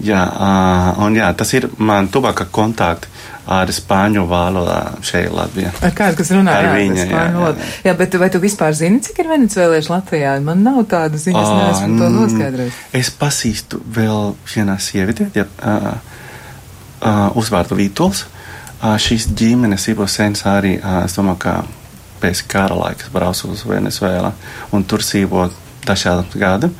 [0.01, 3.07] Jā, uh, un jā, tas ir man tuvākā kontakta
[3.49, 5.71] ar spāņu valodā šeit Latvijā.
[5.85, 7.69] Ar kādu, kas runā Ar jā, viņu, jā, jā, jā.
[7.87, 10.35] jā, bet vai tu vispār zini, cik ir venecuēlieši Latvijā?
[10.45, 12.81] Man nav tāda ziņa, es neesmu to noskaidrojis.
[12.99, 15.89] Es pazīstu vēl vienu sievieti, ja, uh,
[17.01, 18.27] uh, uzvārdu Vītols.
[18.79, 21.55] Uh, šīs ģimenes ir sens arī, uh, es domāju, ka
[22.21, 24.33] pēc kara laikas braucu uz Venezuela
[24.75, 25.47] un tur dzīvo
[25.85, 26.73] dažādiem gadiem.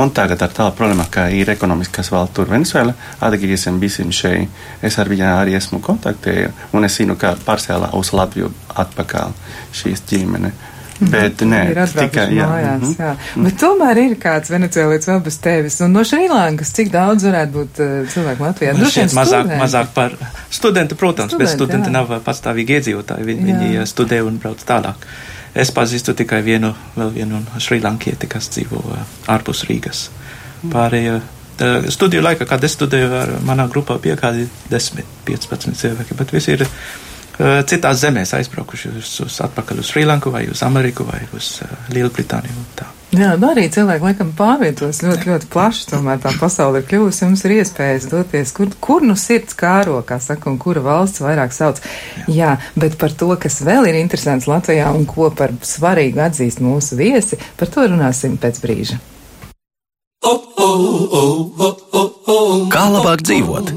[0.00, 4.62] Un tagad ar tādu problēmu, ka ir ekonomiskas vēl tur Venezuela, atgriezīsim visiem šeit.
[4.82, 8.52] Es ar viņu arī esmu kontaktēju un es zinu, ka pārsēlā uz Latviju
[8.84, 9.34] atpakaļ
[9.74, 10.52] šīs ģimene.
[11.00, 12.46] Bet nē, ir tikai jā.
[12.46, 12.82] mājās.
[12.84, 12.94] mhm.
[13.00, 13.42] Jā.
[13.46, 15.78] Bet tomēr ir kāds venecuēlietis vēl bez tevis.
[15.84, 18.74] Un no Šrilankas, cik daudz varētu būt uh, cilvēku Latvijā?
[18.78, 19.60] Vien šķiet mazāk, studenti.
[19.64, 20.16] mazāk par
[20.54, 21.96] studenti, protams, bet Studenti, studenti jā.
[21.98, 23.26] nav pastāvīgi iedzīvotāji.
[23.30, 23.58] Viņi, Jā.
[23.58, 25.08] viņi eh, studē un brauc tālāk.
[25.54, 28.80] Es pazīstu tikai vienu, vēl vienu šrilankieti, kas dzīvo
[29.30, 30.08] ārpus Rīgas.
[30.72, 36.18] Pārējie eh, studiju laikā, kad es studēju, ar manā grupā bija kādi 10, 15 cilvēki,
[36.18, 41.06] bet visi ir eh, citās zemēs aizbraukuši uz, uz atpakaļ uz Šrilanku vai uz Ameriku
[41.06, 42.90] vai uz eh, Lielbritāniju un tā.
[43.14, 45.84] Jā, nu arī cilvēki laikam pārvietos ļoti, ļoti plaši.
[45.92, 50.18] Tomēr tā pasaule ir kļuvusi, jums ir iespējas doties, kur, kur nu sirds kāro, kā
[50.22, 51.82] saka, un kura valsts vairāk sauc.
[52.26, 52.44] Jā.
[52.44, 56.98] Jā, bet par to, kas vēl ir interesants Latvijā un ko par svarīgu atzīst mūsu
[56.98, 59.00] viesi, par to runāsim pēc brīža.
[62.74, 63.72] Kā labāk dzīvot?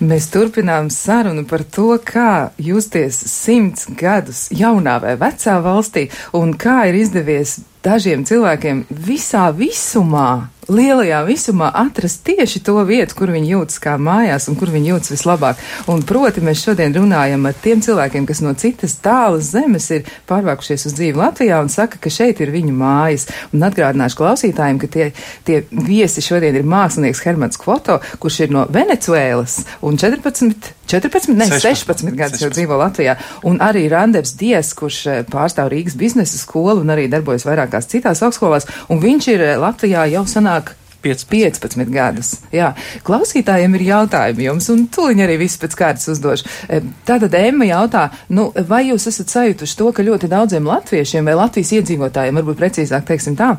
[0.00, 6.84] Mēs turpinām sarunu par to, kā justies simts gadus jaunā vai vecā valstī un kā
[6.88, 13.80] ir izdevies dažiem cilvēkiem visā visumā lielajā visumā atrast tieši to vietu, kur viņi jūtas
[13.82, 15.60] kā mājās un kur viņi jūtas vislabāk.
[15.90, 20.86] Un proti mēs šodien runājam ar tiem cilvēkiem, kas no citas tālas zemes ir pārvākušies
[20.90, 23.28] uz dzīvi Latvijā un saka, ka šeit ir viņu mājas.
[23.54, 25.10] Un atgādināšu klausītājiem, ka tie,
[25.46, 31.46] tie viesi šodien ir mākslinieks Hermans Kvoto, kurš ir no Venecuēlas un 14, 14, ne,
[31.46, 33.14] 16, 16 gadus jau dzīvo Latvijā.
[33.46, 38.22] Un arī Randevs Dies, kurš eh, pārstāv Rīgas biznesa skolu un arī darbojas vairākās citās
[38.26, 38.66] augstskolās.
[38.90, 40.59] Un viņš ir eh, Latvijā jau sanāk
[41.00, 41.60] 15.
[41.64, 42.34] 15 gadus.
[42.52, 42.74] Jā,
[43.06, 46.48] klausītājiem ir jautājumi jums, un tūliņ arī viss pēc kārtas uzdošu.
[46.68, 51.38] E, Tātad Emma jautā, nu, vai jūs esat sajutuši to, ka ļoti daudziem latviešiem vai
[51.40, 53.54] Latvijas iedzīvotājiem, varbūt precīzāk teiksim tā,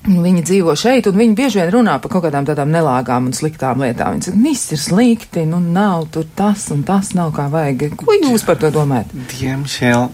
[0.00, 3.82] Viņi dzīvo šeit, un viņi bieži vien runā par kaut kādām tādām nelāgām un sliktām
[3.84, 4.14] lietām.
[4.14, 7.98] Viņi saka, viss ir slikti, nu nav tur tas un tas nav kā vajag.
[8.00, 9.12] Ko jūs par to domājat?
[9.34, 10.08] Diemžēl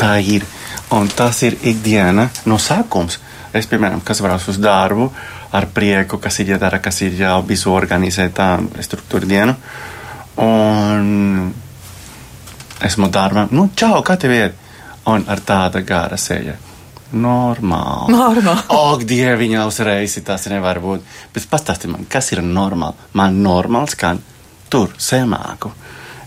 [0.00, 0.46] tā ir.
[0.90, 3.20] Un tas ir ikdiena no sākums.
[3.54, 5.06] Es, piemēram, kas varās uz darbu,
[5.52, 8.50] ar prieku, kas ir jādara, kas ir jau visu organizētā
[8.84, 9.54] struktūra dienu.
[10.44, 11.52] Un
[12.84, 14.56] esmu darbā, nu, čau, kā tev ir?
[15.08, 16.54] Un ar tāda gara seja.
[17.12, 18.12] Normāli.
[18.12, 18.66] Normāli.
[18.92, 21.06] Ak, dieviņā uzreiz tas nevar būt.
[21.32, 23.08] Bet pastāsti man, kas ir normāli?
[23.16, 24.20] Man normāls skan
[24.68, 25.72] tur, semāku.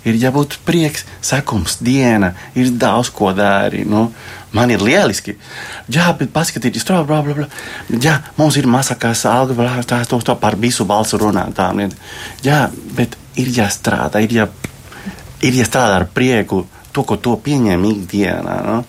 [0.07, 3.83] Ir jābūt prieks, sakums, diena, ir daudz ko dari.
[3.85, 4.07] Nu,
[4.57, 5.35] man ir lieliski.
[5.93, 7.47] Jā, bet paskatieties, tur bla, bla, bla.
[8.01, 11.85] Jā, mums ir mazākās alga, bla, tā, to, to par visu balsu runātām.
[12.45, 12.63] Jā,
[12.97, 14.49] bet ir jāstrādā, ir, jā,
[15.45, 18.57] ir jāstrādā ar prieku to, ko to pieņem ikdienā.
[18.67, 18.81] No?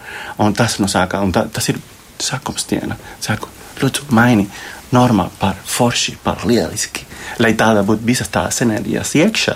[0.43, 1.81] Un tas no tā, tas ir
[2.23, 2.97] sakums diena.
[3.21, 3.51] Saku,
[3.83, 4.49] lūdzu, maini
[4.93, 7.07] normāli par forši, par lieliski.
[7.41, 9.55] Lai tāda būtu visas tās enerģijas iekšā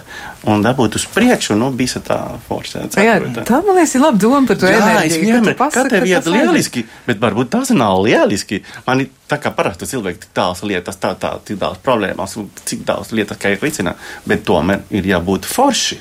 [0.48, 2.86] un dabūtu uz priekšu, nu, visa tā forša.
[3.02, 5.26] Jā, tā man liekas, ir laba doma par to Jā, enerģiju.
[5.26, 8.62] vienmēr, ka tev iet lieliski, bet varbūt tas nav lieliski.
[8.86, 12.48] Man ir tā kā parasti cilvēki tik tāls lietas, tā, tā, tik daudz problēmas un
[12.64, 16.00] cik daudz lietas, kā ir risināt, bet tomēr ir jābūt forši.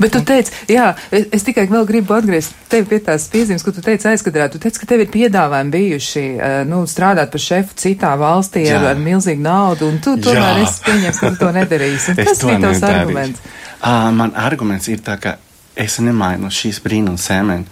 [0.00, 3.74] Bet tu teici, jā, es, es tikai vēl gribu atgriezt tevi pie tās piezīmes, ko
[3.76, 4.48] tu teici aizkadrā.
[4.52, 8.78] Tu teici, ka tev ir piedāvājumi bijuši, uh, nu, strādāt par šefu citā valstī Jā.
[8.80, 10.66] ar, ar milzīgu naudu, un tu tomēr Jā.
[10.66, 12.14] esi pieņems, ka tu to nedarīsi.
[12.16, 13.42] Es tas bija tavs arguments.
[13.76, 15.36] Uh, man arguments ir tā, ka
[15.76, 17.68] es nemainu šīs brīnums sēmeni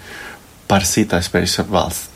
[0.68, 2.10] par citas spējas valsts.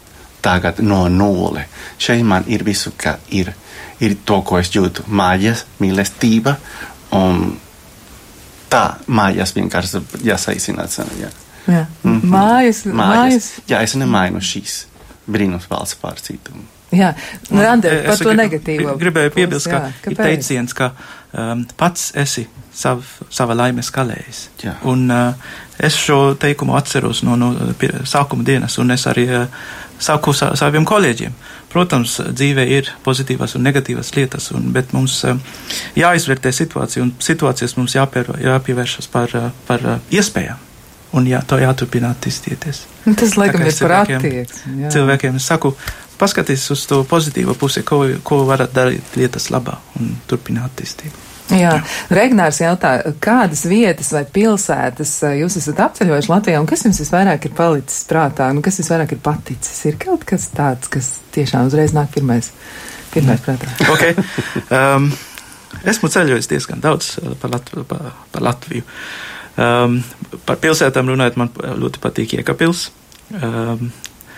[0.45, 1.65] Tagad no nulle.
[1.99, 3.51] Šeit man ir visu, kā ir.
[3.99, 5.09] Ir to, ko es jūtu.
[5.11, 6.55] Mājas, mīlestība
[7.19, 7.57] un
[8.71, 10.99] tā mājās vienkārši jāsaīsināt.
[11.21, 11.31] Jā.
[11.69, 11.85] Jā.
[12.03, 12.25] Mhm.
[12.33, 13.51] Mājas, mājas.
[13.69, 14.85] Jā, es nemainu šīs
[15.29, 16.57] brīnums valsts pār citu.
[16.89, 17.11] Jā,
[17.51, 18.95] nu, Ander, par to gribu- negatīvo.
[19.01, 20.95] Gribēju piebilst, ka jā, ir teiciens, ka
[21.37, 24.47] um, pats esi sav, sava laimes kalējs.
[24.65, 24.79] Jā.
[24.89, 29.45] Un uh, es šo teikumu atceros no, no pie, sākuma dienas, un es arī uh,
[30.01, 31.37] saku sa, saviem kolēģiem.
[31.69, 35.37] Protams, dzīvē ir pozitīvas un negatīvas lietas, un, bet mums uh,
[35.99, 40.65] jāizvērtē situācija, un situācijas mums jāpier, jāpievēršas par, uh, par uh, iespējām.
[41.17, 42.83] Un jā, to jāturpina attīstīties.
[43.07, 44.83] Nu, Tas, laikam, ir par attieksmi.
[44.85, 44.93] jā.
[44.93, 45.73] Cilvēkiem es saku,
[46.21, 51.28] paskatieties uz to pozitīvo pusi, ko, ko varat darīt lietas labā un turpināt attīstību.
[51.57, 51.71] Jā,
[52.13, 52.91] Regnārs jautā,
[53.25, 58.05] kādas vietas vai pilsētas eh, jūs esat apceļojuši Latvijā, un kas jums visvairāk ir palicis
[58.09, 59.79] prātā, un kas visvairāk ir paticis?
[59.89, 62.51] Ir kaut kas tāds, kas tiešām uzreiz nāk pirmais,
[63.15, 63.71] pirmais prātā.
[63.95, 64.13] Okay.
[64.75, 65.09] Um,
[65.89, 68.85] esmu ceļojis diezgan daudz uh, par, Latv par, par Latviju.
[69.59, 70.03] Um,
[70.47, 72.91] par pilsētām runājot, man ļoti patīk Iekapils.
[73.33, 73.89] Um,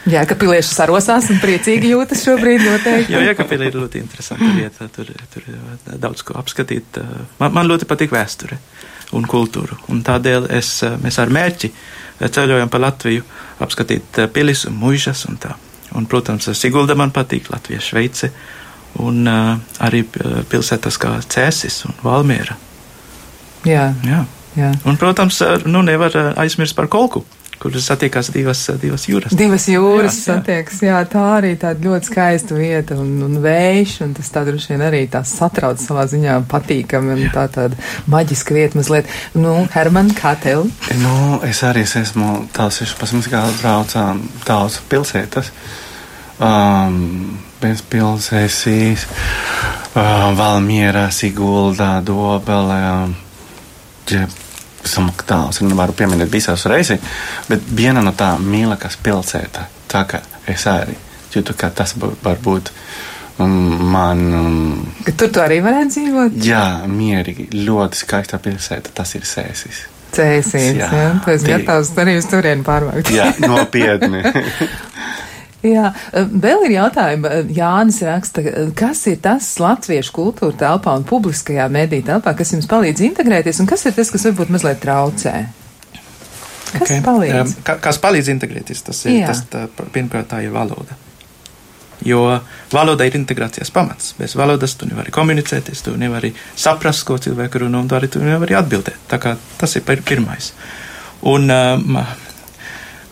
[0.09, 3.13] Jā, ka pilieši sarosās un priecīgi jūtas šobrīd noteikti.
[3.13, 7.01] jo Iekapila ir ļoti interesanta vieta, tur, tur ir daudz ko apskatīt.
[7.41, 8.57] Man, man ļoti patīk vēsture
[9.13, 10.71] un kultūru, un tādēļ es,
[11.03, 11.73] mēs ar mērķi
[12.21, 13.27] ceļojam pa Latviju,
[13.61, 15.53] apskatīt pilis un muižas un tā.
[15.99, 18.31] Un, protams, Sigulda man patīk, Latvija, Šveice,
[19.03, 20.05] un uh, arī
[20.51, 22.57] pilsētas kā Cēsis un Valmiera.
[23.67, 24.25] Jā, Jā.
[24.57, 24.71] jā.
[24.87, 27.25] Un, protams, nu nevar uh, aizmirst par kolku,
[27.61, 29.35] kur satiekās divas, divas jūras.
[29.37, 30.25] Divas jūras Jā, jā.
[30.38, 34.73] satiekas, jā, tā arī tāda ļoti skaista vieta un, un vējš, un tas tā droši
[34.73, 37.77] vien arī tā satrauc savā ziņā patīkami un tā tāda
[38.11, 39.12] maģiska vieta mazliet.
[39.37, 40.64] Nu, Herman, kā tev?
[41.03, 41.14] Nu,
[41.46, 45.53] es arī esmu tāds 16 gadu braucām daudz pilsētas.
[46.40, 49.05] Um, bez pilsēsīs,
[49.92, 52.79] uh, Valmiera, Siguldā, Dobelē.
[53.05, 53.18] Um,
[54.09, 54.25] ja,
[54.85, 57.03] esam daudz, nevaru pieminēt visās reizes,
[57.49, 59.66] bet viena no tām mīļākās pilsētā.
[59.90, 60.97] Tā kā es arī
[61.35, 62.73] jūtu, ka tas var būt
[63.38, 63.55] um,
[63.93, 64.27] man.
[64.35, 66.43] Um, tur tu arī varētu dzīvot?
[66.45, 69.87] jā, mierīgi, ļoti skaista pilsēta, tas ir sēsis.
[70.11, 70.88] Cēsīs, jā.
[70.90, 71.11] Jā.
[71.23, 73.12] Tu esi gatavs arī uz turieni pārvākt.
[73.14, 74.25] Jā, nopietni.
[75.66, 77.31] Jā, vēl ir jautājumi.
[77.57, 78.44] Jānis raksta,
[78.79, 83.68] kas ir tas latviešu kultūra telpā un publiskajā mediju telpā, kas jums palīdz integrēties, un
[83.68, 85.35] kas ir tas, kas varbūt mazliet traucē?
[86.70, 87.03] Kas okay.
[87.05, 87.55] palīdz?
[87.66, 89.31] Ka, kas palīdz integrēties, tas ir, Jā.
[89.33, 90.96] tas, tā, pirmkārt, tā ir valoda.
[92.07, 92.23] Jo
[92.73, 94.14] valoda ir integrācijas pamats.
[94.16, 98.23] Bez valodas tu nevari komunicēties, tu nevari saprast, ko cilvēku runā, un tu arī tu
[98.25, 99.03] nevari atbildēt.
[99.11, 100.55] Tā kā tas ir pirmais.
[101.29, 101.99] Un um,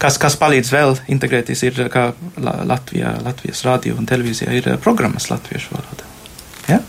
[0.02, 5.28] kas, kas palīdz vēl integrēties, ir kā Latvijā, Latvijas radio un televīzijā ir eh, programmas
[5.32, 6.06] latviešu valodā.
[6.68, 6.80] Ja?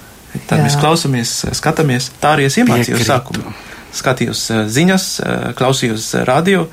[0.47, 0.67] Tā Jā.
[0.67, 3.55] mēs klausamies, skatāmies, tā arī es iemācījos sākumā.
[3.99, 6.69] Skatījos eh, ziņas, eh, klausījos radio,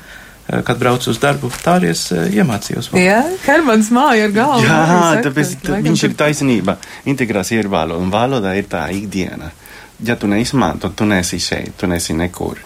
[0.47, 2.85] kad braucu uz darbu, tā arī es iemācījos.
[2.93, 3.01] Valodu.
[3.03, 4.61] Jā, Hermans māja ar galvu.
[4.63, 4.77] Jā,
[5.25, 5.49] tāpēc
[5.83, 6.77] viņš ir taisnība.
[7.11, 9.49] Integrācija ir valoda, un valoda ir tā ikdiena.
[10.07, 12.63] Ja tu neizmanto, tu nesi šeit, tu nesi nekur.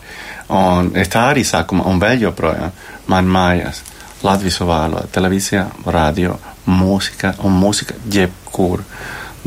[0.51, 2.73] Un es tā arī sākumā, un vēl joprojām
[3.11, 3.83] man mājās
[4.21, 5.63] Latvijas valoda, televīzijā,
[5.95, 6.35] radio,
[6.69, 8.83] mūzika un mūzika jebkur.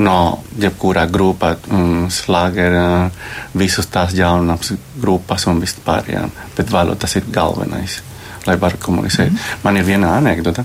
[0.02, 3.10] No jebkurā grupā, um, slāgera,
[3.54, 6.32] visas tās jaunās grupas un vispārējām.
[6.56, 8.00] Bet valoda tas ir galvenais,
[8.48, 9.30] lai varu komunicēt.
[9.30, 9.62] Mm -hmm.
[9.62, 10.64] Man ir viena anekdota.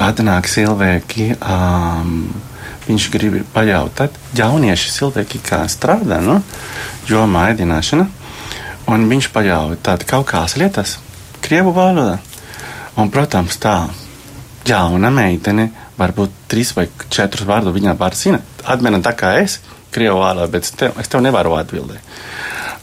[0.00, 2.34] Atnāk cilvēki, um,
[2.88, 6.42] viņš grib pajautāt, jaunieši cilvēki, kā strādā, nu,
[7.06, 8.06] jomā ēdināšana.
[8.88, 10.96] Un viņš paļāva tādu kaut kādas lietas,
[11.44, 12.18] krievu valodā.
[12.98, 13.74] Un, protams, tā
[14.66, 15.68] jauna meitene,
[16.00, 18.64] varbūt trīs vai četrus vārdus viņa var zināt.
[18.64, 19.60] Atmena tā kā es,
[19.94, 22.16] krievu valodā, bet tev, es tev nevaru atbildēt.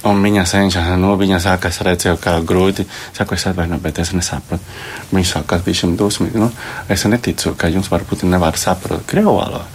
[0.08, 2.86] Un viņa cenšas, nu, viņa saka, es redzēju, kā grūti.
[3.18, 4.64] Saku, es atvainojos, bet es nesaprotu.
[5.12, 6.38] Viņš saka, ka viņš ir dusmīgs.
[6.38, 6.52] Nu,
[6.94, 9.66] es neticu, ka jums varbūt nevar saprast krievu valodu.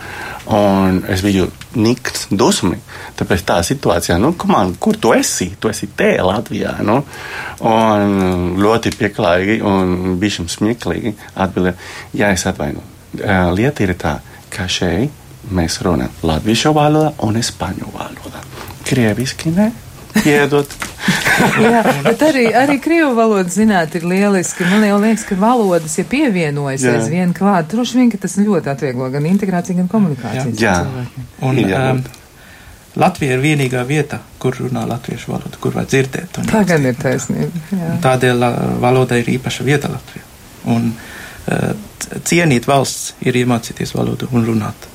[0.51, 1.47] Un es biju
[1.79, 2.99] nikns, dusmīgs.
[3.19, 5.53] Tāpēc tā situācijā, nu, man, kur tu esi?
[5.61, 6.75] Tu esi te Latvijā.
[6.83, 6.99] Nu?
[7.69, 11.77] Un ļoti pieklājīgi un bišķi smieklīgi atbildēja,
[12.19, 12.83] jā, es atvainu.
[13.55, 14.17] Lieta ir tā,
[14.53, 18.43] ka šeit mēs runājam latviešu valodā un spāņu valodā.
[18.89, 19.71] Krieviski ne.
[20.21, 20.75] Piedod.
[21.65, 24.67] Jā, bet arī, arī krievu valodas zināt ir lieliski.
[24.71, 29.09] Man jau liekas, ka valodas, ja pievienojas aizvien klāt, droši vien, ka tas ļoti atvieglo
[29.13, 30.55] gan integrāciju, gan komunikāciju.
[30.61, 31.25] Jā, jā.
[31.49, 32.03] un um,
[33.03, 36.43] Latvija ir vienīgā vieta, kur runā latviešu valodu, kur var dzirdēt.
[36.51, 37.65] Tā gan ir taisnība.
[37.73, 37.97] Jā.
[38.05, 38.47] Tādēļ
[38.83, 40.27] valoda ir īpaša vieta Latvijā.
[40.73, 41.71] Un uh,
[42.29, 44.92] cienīt valsts ir iemācīties valodu un runāt.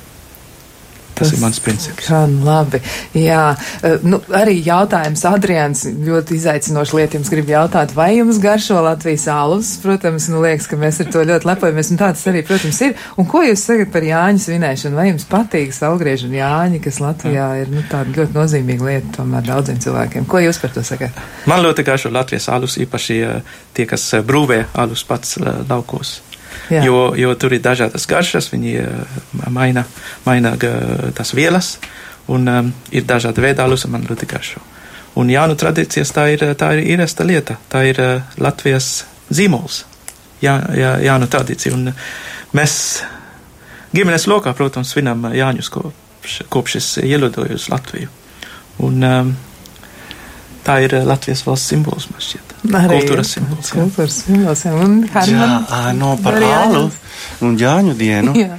[1.18, 2.06] Tas, tas ir mans princips.
[2.06, 2.80] Kā labi.
[3.18, 8.78] Jā, eh, nu, arī jautājums Adrians ļoti izaicinoši lieta jums grib jautāt, vai jums garšo
[8.84, 9.72] Latvijas alus?
[9.82, 12.94] Protams, nu liekas, ka mēs ar to ļoti lepojamies, un tāds arī, protams, ir.
[13.18, 14.98] Un ko jūs sakat par Jāņu svinēšanu?
[14.98, 19.50] Vai jums patīk salgriežu un Jāņi, kas Latvijā ir, nu, tāda ļoti nozīmīga lieta tomēr
[19.50, 20.28] daudziem cilvēkiem?
[20.30, 21.18] Ko jūs par to sakat?
[21.50, 26.18] Man ļoti garšo Latvijas alus, īpaši eh, tie, kas eh, brūvē alus pats laukos.
[26.68, 26.82] Jā.
[26.84, 29.86] jo, jo tur ir dažādas garšas, viņi eh, maina,
[30.26, 30.52] maina
[31.16, 31.78] tās vielas,
[32.28, 34.60] un um, ir dažādi veidālus, man ļoti garšo.
[35.18, 39.82] Un jānu tradīcijas tā ir, tā ir īresta lieta, tā ir uh, Latvijas zīmols,
[40.44, 41.88] jā, jā, jānu tradīcija, un
[42.56, 42.74] mēs
[43.96, 48.12] ģimenes lokā, protams, svinam Jāņus kopš, kopš es ielidoju uz Latviju.
[48.84, 49.32] Un, um,
[50.66, 52.47] tā ir Latvijas valsts simbols, man šķiet.
[52.66, 53.70] Arī kultūras simbols.
[53.72, 54.72] Kultūras simbols, jā.
[54.74, 55.50] Un jā,
[55.96, 56.88] no par ālu
[57.44, 58.34] un Jāņu dienu.
[58.38, 58.58] jā.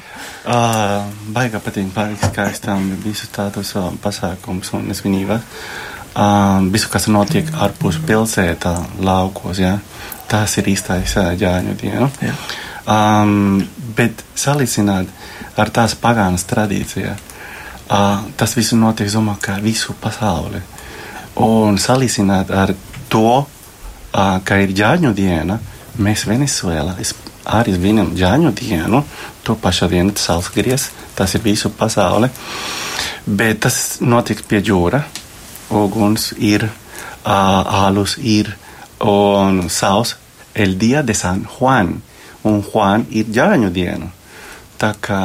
[0.49, 1.03] Uh,
[1.35, 5.43] baigā patīk, baigi skaistām visu tādus uh, pasākums un svinības.
[6.15, 8.71] Uh, visu, kas notiek ārpus pilsētā,
[9.05, 9.75] laukos, jā.
[10.31, 12.07] Tas ir īstais uh, Jāņu dienu.
[12.23, 12.33] Jā.
[12.89, 13.59] Um,
[13.97, 15.11] bet salīdzināt
[15.59, 20.63] ar tās pagānas tradīcijā, uh, tas viss notiek, domāju, kā visu pasauli.
[21.45, 22.73] Un salīdzināt ar
[23.11, 23.43] to,
[24.13, 25.59] ka ir ģāņu diena,
[25.99, 26.95] mēs Venezuelā
[27.49, 29.03] arī svinam ģāņu dienu,
[29.43, 32.29] to pašu dienu saules gries, tas ir visu pasauli.
[33.25, 35.03] Bet tas notiks pie jūra,
[35.69, 38.51] uguns ir, uh, alus ir
[38.99, 40.15] un saules
[40.53, 42.01] el dia de San Juan,
[42.43, 44.09] un Juan ir ģāņu dienu.
[44.79, 45.21] Tā kā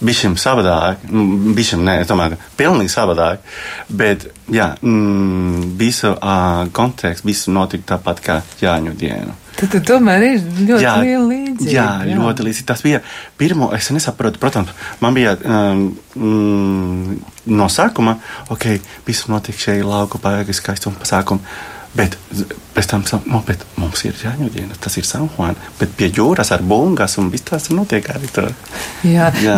[0.00, 3.44] bišķiņ savādāk, es domāju, ka pilnīgi savādāk,
[3.88, 9.36] bet, jā, mm, visu uh, kontekstu, visu notika tāpat kā Jāņu dienu.
[9.58, 11.72] Tad, tad tomēr ir ļoti jā, liela līdzība.
[11.74, 12.68] Jā, jā, ļoti līdzīgi.
[12.70, 13.02] Tas bija
[13.40, 15.90] pirmo, es nesaprotu, protams, man bija um,
[17.50, 18.16] no sākuma,
[18.54, 18.70] ok,
[19.08, 21.44] visu notika šeit lauku, baigi skaisti un pasākumi
[21.90, 22.14] Bet
[22.74, 26.62] pēc tam no, bet mums ir jāņūdiena, tas ir San Juan, bet pie jūras ar
[26.62, 28.52] bungas un viss tās notiek arī tur.
[29.06, 29.56] Jā, Jā.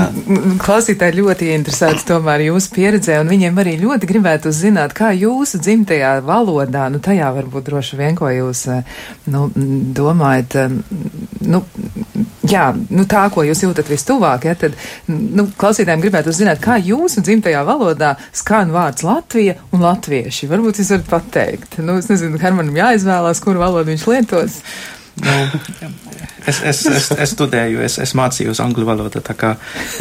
[0.62, 6.14] klausītāji ļoti interesēti tomēr jūsu pieredzē, un viņiem arī ļoti gribētu zināt, kā jūsu dzimtajā
[6.24, 8.64] valodā, nu tajā varbūt droši vien, ko jūs,
[9.28, 9.46] nu,
[10.00, 10.56] domājat,
[11.52, 11.66] nu,
[12.51, 14.74] Jā, nu tā, ko jūs jūtat vistuvāk, ja, tad
[15.07, 20.49] nu, klausītājiem gribētu zināt, kā jūsu dzimtajā valodā skan vārds Latvija un latvieši.
[20.51, 21.78] Varbūt jūs varat pateikt.
[21.86, 24.59] Nu, es nezinu, Hermanam jāizvēlās, kuru valodu viņš lietos.
[25.22, 25.36] Nu,
[26.51, 29.55] es, es, es, es studēju, es, es mācījos angļu valodu, tā kā,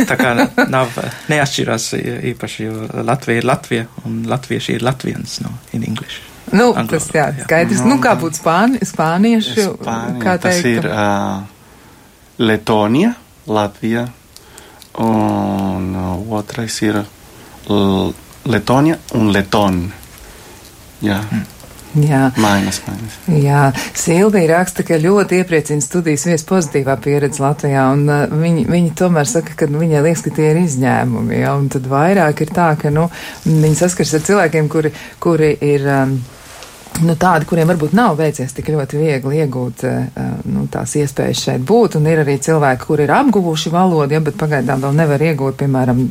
[0.10, 0.34] tā kā
[0.72, 0.98] nav,
[1.30, 1.92] neatšķirās
[2.34, 6.24] īpaši, jo Latvija ir Latvija un latvieši ir latviens, no, in English.
[6.56, 7.50] Nu, Angļu tas jā, valodā, jā.
[7.52, 7.84] skaidrs.
[7.86, 10.80] Nu, kā būtu spāni, spāniešu, Spānija, kā tas teikt?
[10.80, 11.61] ir uh,
[12.42, 13.14] Letonija,
[13.48, 14.08] Latvija,
[14.98, 16.98] un uh, otrais ir
[18.50, 19.82] Letonija un Leton.
[21.02, 21.22] Jā.
[21.92, 22.30] Jā.
[22.40, 23.16] mainas, mainas.
[23.28, 23.66] Jā,
[23.98, 29.28] Silvija raksta, ka ļoti iepriecina studijas viesu pozitīvā pieredze Latvijā, un uh, viņi, viņi tomēr
[29.28, 32.72] saka, ka nu, viņai liekas, ka tie ir izņēmumi, ja, un tad vairāk ir tā,
[32.80, 33.10] ka, nu,
[33.46, 35.90] viņi saskars ar cilvēkiem, kuri, kuri ir.
[36.02, 36.22] Um,
[37.02, 41.64] Nu, tādi, kuriem varbūt nav veicies tik ļoti viegli iegūt uh, nu, tās iespējas šeit
[41.66, 45.58] būt, un ir arī cilvēki, kuri ir apguvuši valodu, ja, bet pagaidām vēl nevar iegūt,
[45.64, 46.02] piemēram,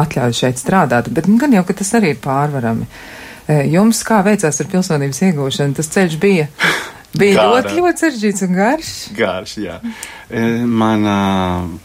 [0.00, 1.12] atļauju šeit strādāt.
[1.14, 2.88] Bet nu, gan jau, ka tas arī ir pārvarami.
[2.88, 3.20] Uh,
[3.70, 5.76] Jums kā veicās ar pilsonības iegūšanu?
[5.78, 6.46] Tas ceļš bija,
[7.18, 7.48] bija Gara.
[7.54, 8.90] ļoti, ļoti sarežģīts un garš.
[9.16, 9.78] Garš, jā.
[10.30, 11.16] E, Mana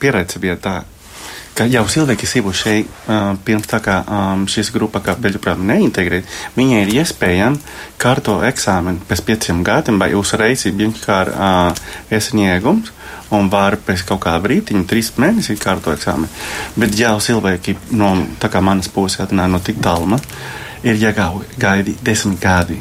[0.02, 0.76] pieredze bija tā,
[1.56, 5.64] ka jau cilvēki ir šeit uh, pirms tā kā um, šis grupa, kā beļģu prātā
[5.64, 6.28] neintegrēt,
[6.58, 7.64] viņai ir iespējams
[8.02, 12.92] kārto eksāmenu pēc pieciem gadiem vai uzreiz ir vienkārši uh, iesniegums
[13.36, 16.28] un var pēc kaut kāda brīdiņa, trīs mēnesi kārto eksāmenu.
[16.76, 20.20] Bet jau cilvēki no tā kā manas puses atnāk no tik tāluma,
[20.84, 22.78] ir jāgaidi desmit gadi.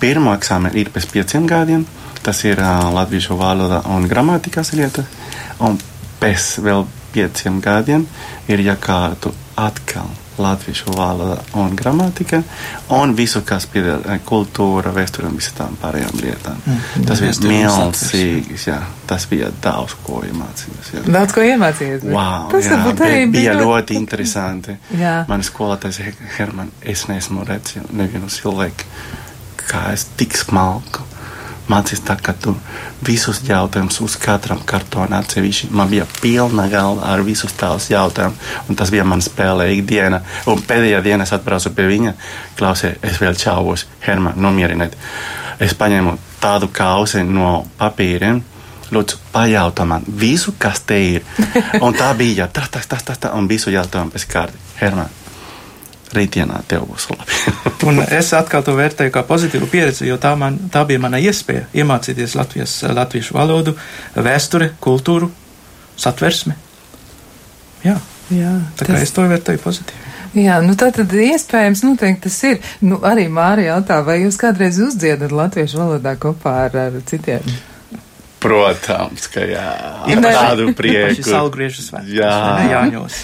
[0.00, 1.84] Pirmo eksāmenu ir pēc pieciem gadiem,
[2.22, 5.04] tas ir uh, latviešu valoda un gramatikas lieta,
[5.58, 5.78] un
[6.20, 6.86] pēc vēl
[7.16, 8.06] pieciem gadiem
[8.52, 12.42] ir jākārto atkal latviešu valoda un gramatika,
[12.92, 16.58] un visu, kas pieder eh, kultūra, vēsture un visām pārējām lietām.
[16.60, 17.06] Mm.
[17.08, 18.76] Tas bija milzīgs, jā,
[19.08, 20.92] tas bija daudz ko iemācījies.
[20.92, 21.04] jā.
[21.08, 22.04] Daudz ko iemācījies.
[22.04, 24.76] bet Wow, tas jā, bija, bija ļoti interesanti.
[25.00, 25.22] Jā.
[25.30, 26.02] Man skolotājs
[26.36, 28.92] Herman, es neesmu redzējis nevienu cilvēku,
[29.66, 31.05] kā es tik smalku.
[31.66, 32.52] Mācīs tā, ka tu
[33.06, 35.72] visus jautājumus uz katram kartonā atsevišķi.
[35.74, 40.22] Man bija pilna galva ar visus tavus jautājumus, un tas bija man spēlē ikdiena.
[40.46, 42.14] Un pēdējā dienā es atbraucu pie viņa,
[42.58, 44.94] klausē, es vēl čāvos, Herman, nomieriniet.
[45.58, 48.42] Es paņēmu tādu kausi no papīriem.
[48.94, 51.24] Lūdzu, pajautā man visu, kas te ir.
[51.84, 54.74] Un tā bija tā, tā, tā, tā, tā un visu jautājumu pēc kārtas.
[54.78, 55.10] Herman,
[56.16, 57.38] rītdienā tev būs labi.
[57.88, 61.68] Un es atkal to vērtēju kā pozitīvu pieredzi, jo tā, man, tā bija mana iespēja
[61.76, 63.76] iemācīties Latvijas, latviešu valodu,
[64.16, 65.30] vēsturi, kultūru,
[66.00, 66.56] satversmi.
[67.86, 67.96] Jā,
[68.32, 70.02] Jā, tā kā es to vērtēju pozitīvi.
[70.36, 72.58] Jā, nu tā tad iespējams, noteikti tas ir.
[72.84, 77.46] Nu, arī Mārija jautā, vai jūs kādreiz uzdziedat latviešu valodā kopā ar, ar citiem?
[78.46, 79.66] Protams, ka jā.
[80.12, 81.30] Ir tādu Šis prieku.
[81.34, 82.30] algriežu svētkus, Jā.
[82.30, 83.16] vai ne, Jāņos.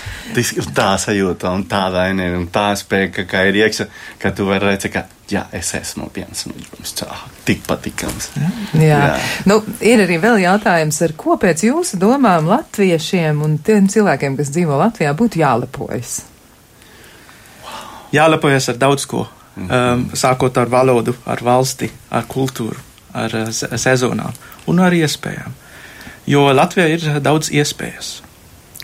[0.59, 3.87] Ir tā sajūta un tāda enerģija un tā spēka, ka ir iekšā,
[4.23, 6.95] ka tu vari redzēt, ka jā, es esmu viens no jums.
[6.99, 7.09] Tā,
[7.47, 8.31] tik patīkams.
[8.41, 8.51] Jā.
[8.83, 9.01] Jā.
[9.49, 14.51] Nu, ir arī vēl jautājums, ar ko pēc jūsu domām latviešiem un tiem cilvēkiem, kas
[14.55, 16.23] dzīvo Latvijā, būtu jālepojas?
[18.13, 19.27] Jālepojas ar daudz ko.
[19.53, 22.81] Um, sākot ar valodu, ar valsti, ar kultūru,
[23.15, 24.33] ar se- sezonām
[24.67, 25.53] un ar iespējām.
[26.27, 28.21] Jo Latvijā ir daudz iespējas.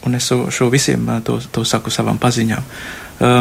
[0.07, 2.63] Un es šo, visiem uh, to, to saku savam paziņām.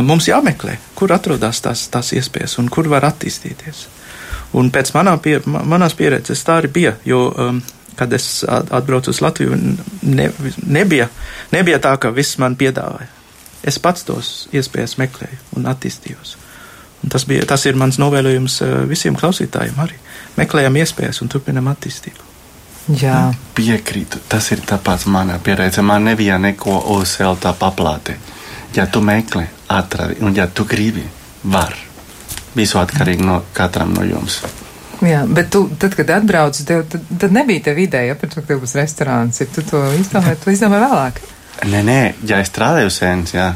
[0.01, 3.83] Mums jāmeklē, kur atrodas tās, tās iespējas un kur var attīstīties.
[4.57, 7.59] Un pēc manā pie, ma- manās pieredzes tā arī bija, jo, um,
[7.95, 9.53] kad es at- atbraucu uz Latviju,
[10.01, 10.31] ne,
[10.65, 11.09] nebija,
[11.53, 13.05] nebija tā, ka viss man piedāvāja.
[13.63, 16.35] Es pats tos iespējas meklēju un attīstījos.
[17.05, 19.99] Tas, bija, tas ir mans novēlējums uh, visiem klausītājiem arī.
[20.37, 22.25] Meklējam iespējas un turpinam attīstību.
[22.97, 23.33] Jā.
[23.55, 25.83] Piekrītu, tas ir tāpats manā pieredzē.
[25.83, 28.15] Man nebija neko uzcelta paplāte.
[28.75, 31.03] Ja tu meklē, atradi, un ja tu gribi,
[31.43, 31.75] var.
[32.55, 34.39] Visu atkarīgi no katram no jums.
[35.05, 38.41] Jā, bet tu, tad, kad atbrauc, tev, tad, tad nebija tev ideja, ja, par to,
[38.41, 39.41] ka tev būs restorāns.
[39.43, 41.21] Ja tu to izdomāji, tu izdomāji vēlāk.
[41.69, 43.51] Nē, nē, ja es strādāju sēnes, jā,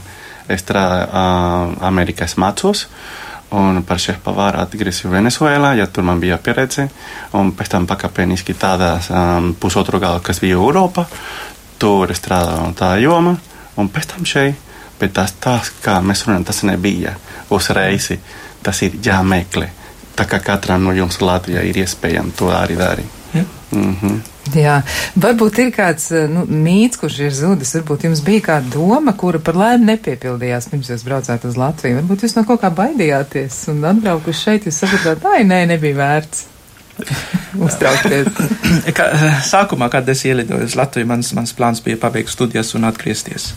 [0.51, 2.85] es strādāju uh, Amerikā, es mācos.
[3.51, 6.85] Un par šefu pavāru atgriezu Venezuelā, ja tur man bija pieredze.
[7.35, 11.03] Un pēc tam pakāpeniski tādās um, pusotru galu, kas bija Eiropā,
[11.81, 13.35] tur strādāju tā joma.
[13.75, 14.55] Un pēc tam šeit,
[14.99, 17.17] bet tas, tas kā mēs runājam, tas nebija
[17.51, 18.11] uzreiz.
[18.63, 19.67] Tas ir jāmeklē.
[20.15, 23.19] Tā kā katram no jums Latvijā ir iespējams to arī darīt.
[23.33, 23.43] Ja?
[23.71, 24.19] Mm -hmm.
[24.57, 24.79] Jā,
[25.21, 27.75] varbūt ir kāds eh, nu, mīts, kurš ir zudis.
[27.77, 31.99] Varbūt jums bija kāda doma, kura par laimi nepiepildījās pirms jūs braucāt uz Latviju.
[32.01, 36.47] Varbūt jūs no kaut kā baidījāties un atbraukuši šeit, jūs sapratāt, ai, nē, nebija vērts.
[37.65, 38.27] uztraukties.
[38.97, 39.07] Ka,
[39.45, 43.51] sākumā, kad es ielidoju uz Latviju, mans, mans plāns bija pabeigt studijas un atgriezties.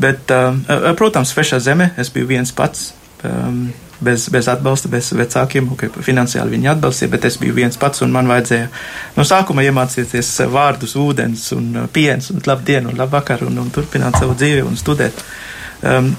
[0.00, 2.92] Bet, uh, protams, svešā zeme es biju viens pats.
[4.04, 8.12] Bez, bez atbalsta, bez vecākiem, okay, finansiāli viņi atbalstīja, bet es biju viens pats un
[8.12, 8.66] man vajadzēja
[9.16, 14.18] no sākuma iemācīties vārdus, ūdens un uh, piens un labdien un labvakar un, un turpināt
[14.20, 15.24] savu dzīvi un studēt.
[15.84, 16.12] Um,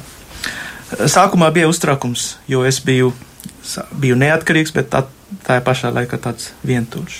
[1.14, 3.12] sākumā bija uztraukums, jo es biju,
[4.02, 5.06] biju neatkarīgs, bet tā,
[5.46, 7.20] tā pašā laikā tāds vientuļš.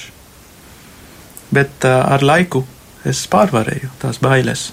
[1.54, 2.66] Bet uh, ar laiku
[3.06, 4.72] es pārvarēju tās bailes,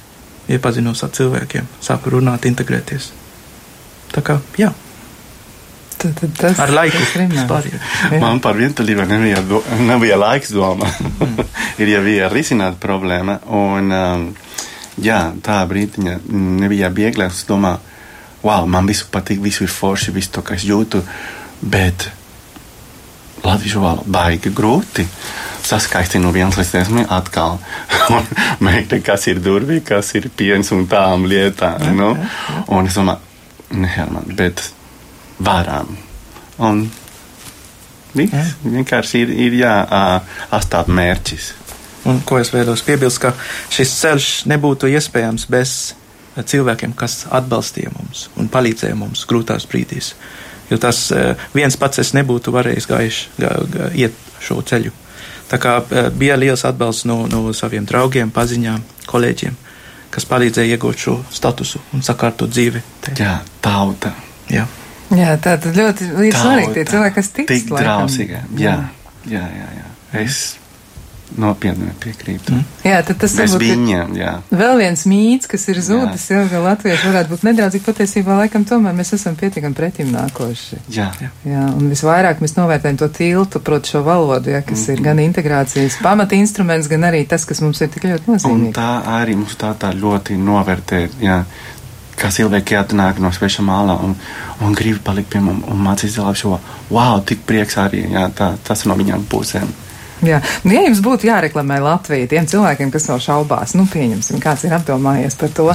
[0.52, 3.12] iepazinos ar cilvēkiem, sāku runāt, integrēties.
[4.12, 4.72] Tā kā, jā.
[6.02, 7.12] Tad, tad tas, ar laiku tas
[8.22, 10.98] man par vientuļību nebija, do, nebija laiks domāt.
[11.22, 11.44] Mm.
[11.82, 13.38] ir jau bija risināt problēma.
[13.54, 14.24] Un, um,
[15.02, 16.16] jā, tā brīdiņa
[16.62, 17.28] nebija viegli.
[17.28, 17.78] Es domāju,
[18.42, 21.04] wow, man visu patīk, visu ir forši, visu to, kas jūtu.
[21.62, 22.08] Bet
[23.46, 25.06] latviešu valoda baigi grūti.
[25.62, 27.60] Saskaisti no vienas līdz desmit atkal.
[28.64, 31.86] meklē, kas ir durvī, kas ir piens un tām lietām.
[31.94, 32.14] Nu?
[32.74, 33.22] Un es domāju,
[33.78, 34.66] ne, Herman, bet
[35.38, 35.96] varam.
[36.62, 36.84] Un
[38.16, 41.52] viss vienkārši ir, ir jāatstāt mērķis.
[42.10, 43.32] Un ko es vēlos piebilst, ka
[43.70, 45.74] šis ceļš nebūtu iespējams bez
[46.36, 50.14] cilvēkiem, kas atbalstīja mums un palīdzēja mums grūtās brīdīs.
[50.70, 51.04] Jo tas
[51.54, 54.92] viens pats es nebūtu varējis gājuši, gā, gā, iet šo ceļu.
[55.52, 55.76] Tā kā
[56.16, 58.80] bija liels atbalsts no, no saviem draugiem, paziņām,
[59.10, 59.58] kolēģiem,
[60.14, 62.80] kas palīdzēja iegūt šo statusu un sakārtot dzīvi.
[63.04, 63.18] Te.
[63.20, 64.14] Jā, tauta.
[64.50, 64.64] Jā.
[65.12, 67.52] Jā, tā tad ļoti svarīgi tie cilvēki, kas tic.
[67.52, 68.42] Tik drausīgi.
[68.60, 68.78] Jā,
[69.28, 69.70] jā, jā.
[69.78, 69.88] jā.
[70.22, 70.42] Es
[71.38, 72.52] nopietni piekrītu.
[72.52, 72.64] Mm.
[72.84, 74.14] Jā, tad tas ir viņiem.
[74.18, 74.32] Jā.
[74.52, 77.84] Vēl viens mīts, kas ir zudis, jau ka latvieši varētu būt nedraudzīgi.
[77.86, 80.80] Patiesībā, laikam, tomēr mēs esam pietiekami pretim nākoši.
[80.92, 81.08] Jā.
[81.22, 81.30] jā.
[81.48, 81.66] jā.
[81.72, 84.94] Un visvairāk mēs novērtējam to tiltu, proti šo valodu, ja, kas mm.
[84.94, 88.72] ir gan integrācijas pamata instruments, gan arī tas, kas mums ir tik ļoti nozīmīgi.
[88.72, 91.06] Un tā arī mums tā, tā ļoti novērtē.
[91.22, 91.42] Jā
[92.18, 94.16] kā cilvēki atnāk no sveša māla un,
[94.62, 96.58] un grib palikt pie mums un mācīties labi šo,
[96.92, 99.70] wow, tik prieks arī, jā, tā, tas no viņām pusēm.
[100.22, 104.62] Jā, nu, ja jums būtu jāreklamē Latvija tiem cilvēkiem, kas vēl šaubās, nu, pieņemsim, kāds
[104.68, 105.66] ir apdomājies par to,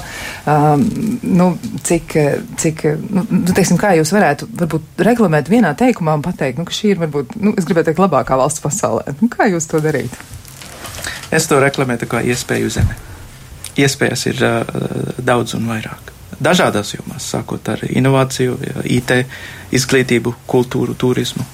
[0.48, 0.86] um,
[1.28, 1.50] nu,
[1.84, 2.16] cik,
[2.64, 6.80] cik, nu, nu, teiksim, kā jūs varētu varbūt reklamēt vienā teikumā un pateikt, nu, ka
[6.80, 9.18] šī ir varbūt, nu, es gribētu teikt, labākā valsts pasaulē.
[9.20, 10.16] Nu, kā jūs to darītu?
[11.36, 13.02] Es to reklamētu kā iespēju zemi.
[13.84, 14.78] Iespējas ir uh,
[15.20, 19.14] daudz un vairāk dažādās jomās, sākot ar inovāciju, IT,
[19.76, 21.46] izglītību, kultūru, turismu.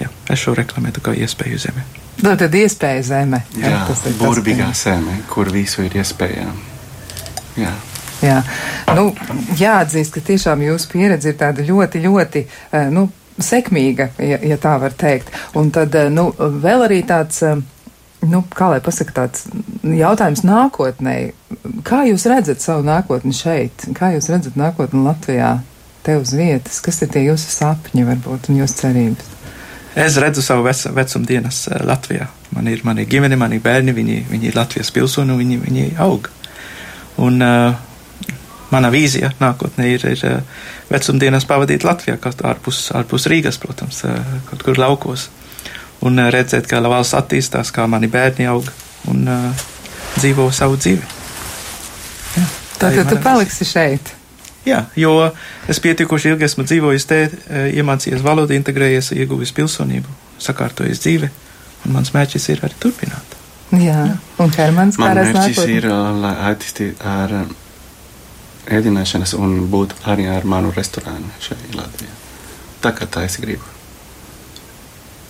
[0.00, 1.84] Jā, es šo reklamētu kā iespēju zemi.
[2.20, 3.44] Tā tad iespēja zeme.
[3.56, 6.68] Jā, jā tas ir burvīgā zeme, kur visu ir iespējams.
[7.60, 7.72] Jā.
[8.20, 8.42] Jā,
[8.96, 9.06] nu,
[9.56, 12.42] jāatzīst, ka tiešām jūsu pieredze ir tāda ļoti, ļoti,
[12.76, 13.06] eh, nu,
[13.40, 15.32] sekmīga, ja, ja tā var teikt.
[15.56, 17.56] Un tad, eh, nu, vēl arī tāds eh,
[18.28, 19.46] nu, kā lai pasaka, tāds
[19.86, 21.16] jautājums nākotnē.
[21.86, 23.86] Kā jūs redzat savu nākotni šeit?
[23.96, 25.54] Kā jūs redzat nākotni Latvijā,
[26.04, 26.80] te uz vietas?
[26.84, 29.36] Kas ir tie jūsu sapņi varbūt un jūsu cerības?
[30.00, 32.28] Es redzu savu vec, vecumdienas eh, Latvijā.
[32.54, 36.28] Man ir mani ģimene, mani bērni, viņi, viņi ir Latvijas pilsoni, viņi, viņi aug.
[37.20, 37.74] Un uh,
[38.70, 44.18] mana vīzija nākotnē ir, ir uh, vecumdienas pavadīt Latvijā, kaut ārpus, ārpus Rīgas, protams, uh,
[44.50, 45.28] kaut kur laukos
[46.06, 48.68] un eh, redzēt, kā valsts attīstās, kā mani bērni aug
[49.10, 49.66] un uh,
[50.18, 51.04] dzīvo savu dzīvi.
[52.36, 52.46] Jā,
[52.80, 54.12] Tātad tu paliksi šeit.
[54.68, 55.14] Jā, jo
[55.72, 61.30] es pietiekoši ilgi esmu dzīvojis te, eh, iemācījies valodu, integrējies, ieguvis pilsonību, sakārtojis dzīvi,
[61.86, 63.38] un mans mērķis ir arī turpināt.
[63.70, 64.18] Jā, Jā.
[64.42, 65.56] un Hermans kā redz nākotnē?
[65.56, 65.88] Mērķis ir,
[66.20, 67.36] lai attīstītu ar
[68.70, 72.16] ēdināšanas un būt arī ar manu restorānu šeit Latvijā.
[72.84, 73.69] Tā kā tā es gribu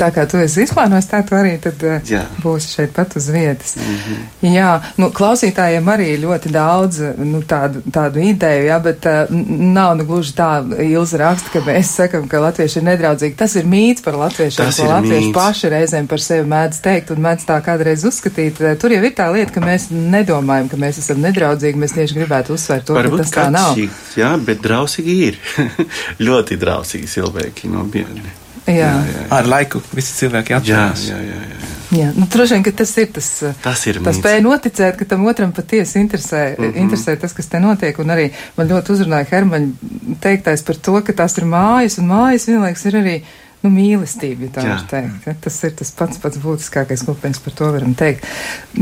[0.00, 2.24] tā kā tu esi izplānojis, tā tu arī tad eh, Jā.
[2.42, 3.76] būsi šeit pat uz vietas.
[3.76, 4.54] Mm -hmm.
[4.54, 9.30] Jā, nu, klausītājiem arī ļoti daudz nu, tādu, tādu ideju, jā, bet uh,
[9.74, 10.50] nav nu gluži tā
[10.90, 13.36] ilza raksta, ka mēs sakam, ka latvieši ir nedraudzīgi.
[13.36, 15.34] Tas ir mīts par latviešiem, Tas ko latvieši mīts.
[15.34, 18.60] paši reizēm par sevi mēdz teikt un mēdz tā kādreiz uzskatīt.
[18.60, 22.14] Eh, tur jau ir tā lieta, ka mēs nedomājam, ka mēs esam nedraudzīgi, mēs tieši
[22.14, 23.78] gribētu uzsvērt to, Varbūt ka tas tā nav.
[24.16, 25.38] Jā, bet drausīgi ir.
[26.28, 28.30] ļoti drausīgi cilvēki no bērni.
[28.70, 28.76] Jā.
[28.76, 29.26] Jā, jā, jā.
[29.36, 31.04] Ar laiku visi cilvēki atšķirās.
[31.08, 31.70] Jā, jā, jā, jā.
[31.98, 32.08] jā.
[32.16, 33.28] Nu, Droši vien, ka tas ir tas,
[33.64, 36.80] tas ir tas spēja noticēt, ka tam otram patiesi interesē, mm -hmm.
[36.84, 37.98] interesē tas, kas te notiek.
[37.98, 42.46] Un arī man ļoti uzrunāja Hermaņa teiktais par to, ka tās ir mājas, un mājas
[42.46, 43.16] vienlaiks ir arī
[43.64, 45.26] nu, mīlestību, ja tā var teikt.
[45.28, 45.34] Ja?
[45.44, 48.24] Tas ir tas pats pats būtiskākais, ko mēs par to varam teikt.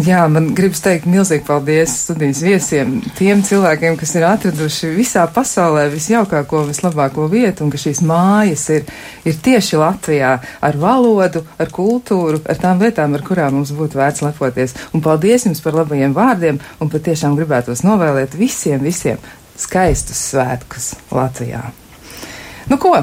[0.07, 5.89] Jā, man gribas teikt milzīgi paldies studijas viesiem, tiem cilvēkiem, kas ir atraduši visā pasaulē
[5.95, 8.87] visjaukāko, vislabāko vietu, un ka šīs mājas ir,
[9.26, 10.37] ir tieši Latvijā
[10.68, 14.76] ar valodu, ar kultūru, ar tām lietām, ar kurām mums būtu vērts lepoties.
[14.95, 19.18] Un paldies jums par labajiem vārdiem, un patiešām gribētos novēlēt visiem, visiem
[19.59, 21.64] skaistus svētkus Latvijā.
[22.70, 22.95] Nu ko?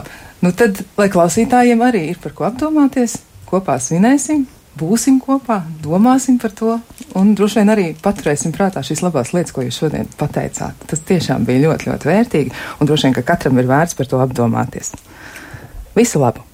[0.45, 3.15] Nu tad, lai klausītājiem arī ir par ko apdomāties,
[3.49, 4.43] kopā svinēsim,
[4.77, 6.75] būsim kopā, domāsim par to
[7.17, 10.85] un droši vien arī paturēsim prātā šīs labās lietas, ko jūs šodien pateicāt.
[10.85, 14.21] Tas tiešām bija ļoti, ļoti vērtīgi un droši vien, ka katram ir vērts par to
[14.21, 14.93] apdomāties.
[15.97, 16.45] Visu labu!